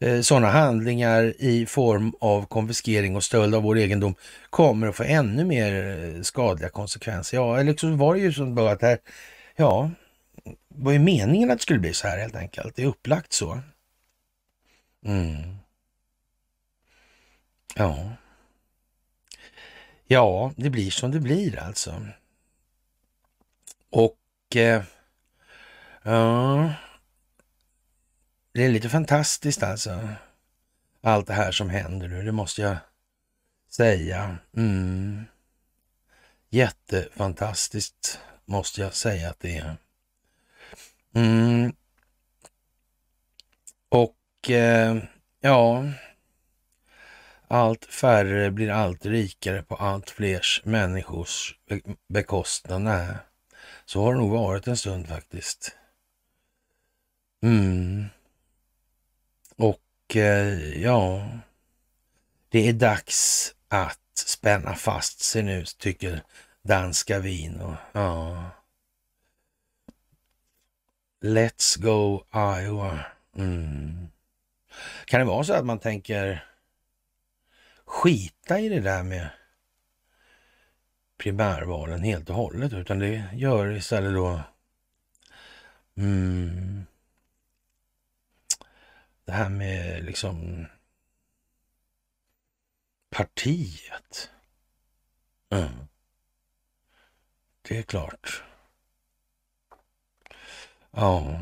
[0.00, 4.14] Eh, sådana handlingar i form av konfiskering och stöld av vår egendom
[4.50, 7.36] kommer att få ännu mer eh, skadliga konsekvenser.
[7.36, 8.98] Ja, eller så var det ju som att det här,
[9.56, 9.90] ja,
[10.68, 12.76] var är meningen att det skulle bli så här helt enkelt.
[12.76, 13.60] Det är upplagt så.
[15.06, 15.56] Mm.
[17.78, 18.16] Ja.
[20.06, 22.06] Ja, det blir som det blir alltså.
[23.90, 24.82] Och eh,
[26.02, 26.72] ja,
[28.52, 30.08] det är lite fantastiskt alltså.
[31.00, 32.76] Allt det här som händer nu, det måste jag
[33.70, 34.38] säga.
[34.56, 35.24] Mm.
[36.50, 39.76] Jättefantastiskt måste jag säga att det är.
[41.14, 41.72] Mm.
[43.88, 44.96] Och eh,
[45.40, 45.84] ja,
[47.48, 51.54] allt färre blir allt rikare på allt flers människors
[52.08, 52.82] bekostnad.
[52.82, 53.08] Nej,
[53.84, 55.76] så har det nog varit en stund faktiskt.
[57.42, 58.06] Mm.
[59.56, 61.28] Och eh, ja,
[62.48, 66.22] det är dags att spänna fast sig nu, tycker
[66.62, 67.60] danska vin.
[67.60, 68.50] Och, ja.
[71.20, 73.00] Let's go Iowa.
[73.36, 74.08] Mm.
[75.04, 76.44] Kan det vara så att man tänker
[77.96, 79.28] skita i det där med
[81.18, 84.40] primärvalen helt och hållet, utan det gör istället då
[85.96, 86.84] mm,
[89.24, 90.66] det här med liksom
[93.10, 94.30] partiet.
[95.50, 95.68] Mm.
[97.62, 98.42] Det är klart.
[100.90, 101.40] Ja.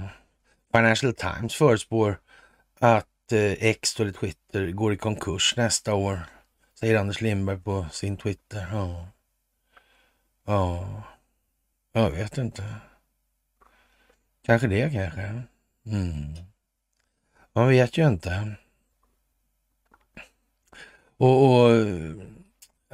[0.73, 2.21] Financial Times förutspår
[2.79, 6.34] att eh, X eller Twitter går i konkurs nästa år.
[6.85, 8.69] Säger Anders Lindberg på sin Twitter.
[8.73, 9.09] Ja.
[10.47, 11.03] Ja.
[11.93, 12.65] Jag vet inte.
[14.47, 15.43] Kanske det kanske.
[15.87, 16.35] Mm.
[17.53, 18.57] Man vet ju inte.
[21.17, 21.71] Och, och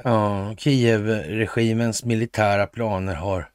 [0.03, 3.49] ja, Kiev-regimens militära planer har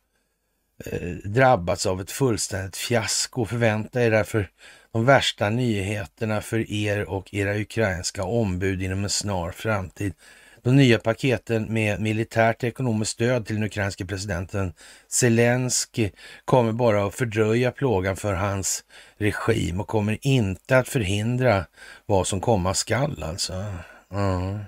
[0.87, 3.45] eh, drabbats av ett fullständigt fiasko.
[3.45, 4.51] Förvänta er därför
[4.97, 10.15] de värsta nyheterna för er och era ukrainska ombud inom en snar framtid.
[10.63, 14.73] De nya paketen med militärt ekonomiskt stöd till den ukrainske presidenten
[15.09, 16.11] Zelensky
[16.45, 18.85] kommer bara att fördröja plågan för hans
[19.17, 21.67] regim och kommer inte att förhindra
[22.07, 23.65] vad som komma skall alltså.
[24.13, 24.59] Mm.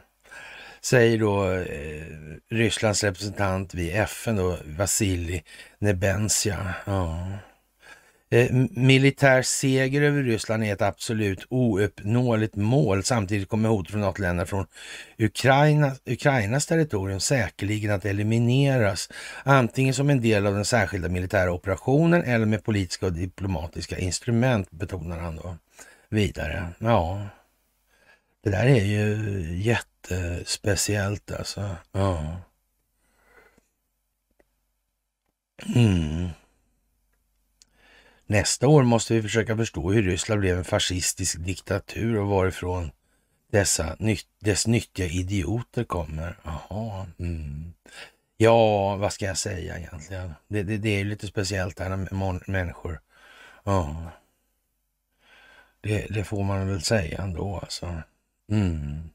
[0.81, 2.03] Säger då eh,
[2.51, 5.45] Rysslands representant vid FN då, Vasilij
[5.79, 6.75] Nebenzia.
[6.87, 7.37] Mm.
[8.31, 13.05] Eh, militär seger över Ryssland är ett absolut ouppnåeligt mål.
[13.05, 14.67] Samtidigt kommer hot från NATO-länder från
[15.19, 19.11] Ukraina, Ukrainas territorium säkerligen att elimineras.
[19.43, 24.71] Antingen som en del av den särskilda militära operationen eller med politiska och diplomatiska instrument,
[24.71, 25.57] betonar han då
[26.09, 26.69] vidare.
[26.79, 27.27] Ja,
[28.45, 29.17] det där är ju
[29.59, 31.77] jättespeciellt alltså.
[31.93, 32.37] Ja.
[35.75, 36.29] Mm.
[38.31, 42.91] Nästa år måste vi försöka förstå hur Ryssland blev en fascistisk diktatur och varifrån
[43.53, 43.97] dessa,
[44.41, 46.39] dess nyttiga idioter kommer.
[46.43, 47.07] Jaha.
[47.19, 47.73] Mm.
[48.37, 50.35] Ja, vad ska jag säga egentligen?
[50.49, 53.01] Det, det, det är lite speciellt det här med människor.
[53.65, 54.11] Ja.
[55.81, 58.03] Det, det, får man väl säga ändå alltså.
[58.51, 59.11] Mm.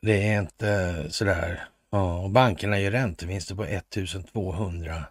[0.00, 1.64] Det är inte sådär.
[1.90, 5.04] Ja, och bankerna gör räntevinster på 1200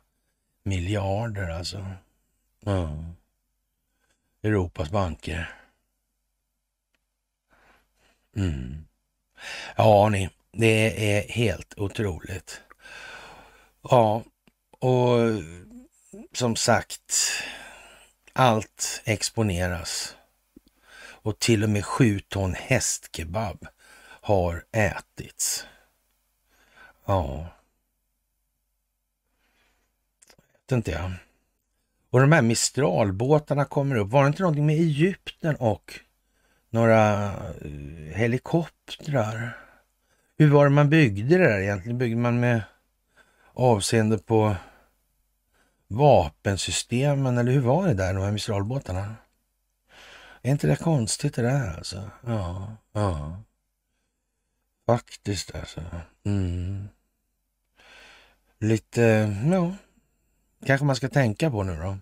[0.69, 1.85] miljarder alltså.
[2.59, 3.05] Ja.
[4.43, 5.55] Europas banker.
[8.35, 8.85] Mm.
[9.75, 12.61] Ja, ni, det är helt otroligt.
[13.81, 14.23] Ja,
[14.79, 15.17] och
[16.33, 17.13] som sagt,
[18.33, 20.15] allt exponeras.
[21.21, 23.67] Och till och med sju ton hästkebab
[24.21, 25.65] har ätits.
[27.05, 27.47] Ja.
[30.27, 31.11] Vet inte jag.
[32.09, 34.09] Och de här Mistralbåtarna kommer upp.
[34.09, 35.99] Var det inte någonting med Egypten och
[36.69, 39.57] några eh, helikoptrar?
[40.37, 41.97] Hur var det man byggde det där egentligen?
[41.97, 42.61] Byggde man med
[43.53, 44.55] avseende på
[45.87, 49.15] vapensystemen eller hur var det där, de här Mistralbåtarna?
[50.41, 52.09] Är inte det konstigt det där alltså?
[52.25, 53.43] Ja, ja.
[54.85, 55.81] Faktiskt alltså.
[56.25, 56.89] Mm.
[58.59, 59.73] Lite, ja,
[60.65, 61.97] kanske man ska tänka på nu då.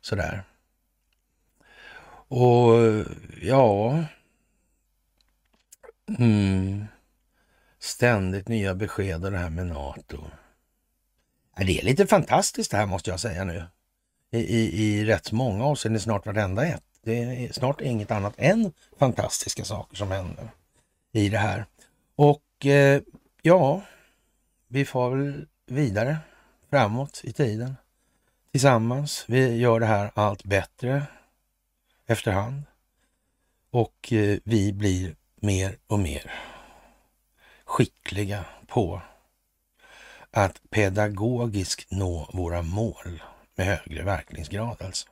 [0.00, 0.44] Sådär.
[2.28, 2.74] Och
[3.42, 4.04] ja,
[6.18, 6.86] mm.
[7.78, 10.24] ständigt nya besked och det här med NATO.
[11.56, 13.64] Det är lite fantastiskt det här måste jag säga nu.
[14.30, 16.82] I, i, i rätt många avseenden, snart vartenda ett.
[17.02, 20.50] Det är snart inget annat än fantastiska saker som händer
[21.12, 21.66] i det här.
[22.16, 23.02] Och eh,
[23.42, 23.82] ja,
[24.68, 26.18] vi får väl vidare
[26.70, 27.76] framåt i tiden
[28.52, 29.24] tillsammans.
[29.28, 31.06] Vi gör det här allt bättre
[32.06, 32.62] efterhand
[33.70, 36.32] och eh, vi blir mer och mer
[37.64, 39.02] skickliga på
[40.30, 43.22] att pedagogiskt nå våra mål
[43.54, 45.08] med högre verkningsgrad alltså.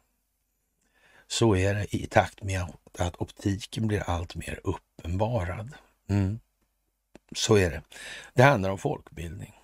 [1.26, 2.66] Så är det i takt med
[2.98, 5.74] att optiken blir allt mer uppenbarad.
[6.08, 6.40] Mm.
[7.36, 7.82] Så är det.
[8.34, 9.54] Det handlar om folkbildning.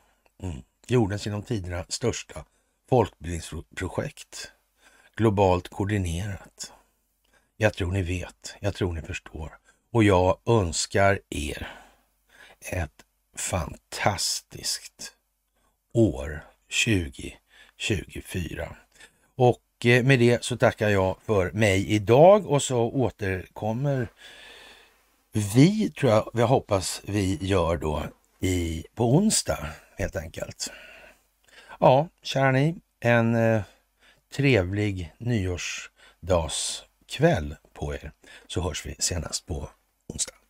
[0.42, 0.62] Mm.
[0.86, 2.44] Jordens genom tiderna största
[2.89, 4.52] folkbildningsprojekt.
[5.16, 6.73] Globalt koordinerat.
[7.56, 9.59] Jag tror ni vet, jag tror ni förstår.
[9.93, 11.81] Och jag önskar er
[12.61, 13.05] ett
[13.36, 15.12] fantastiskt
[15.93, 16.44] år
[16.85, 18.77] 2024.
[19.36, 24.09] Och eh, med det så tackar jag för mig idag och så återkommer
[25.32, 28.02] vi, tror jag, jag hoppas vi gör då
[28.40, 30.72] i, på onsdag helt enkelt.
[31.80, 33.62] Ja, kära ni, en eh,
[34.36, 38.12] trevlig nyårsdagskväll på er
[38.46, 39.70] så hörs vi senast på
[40.12, 40.43] onsdag.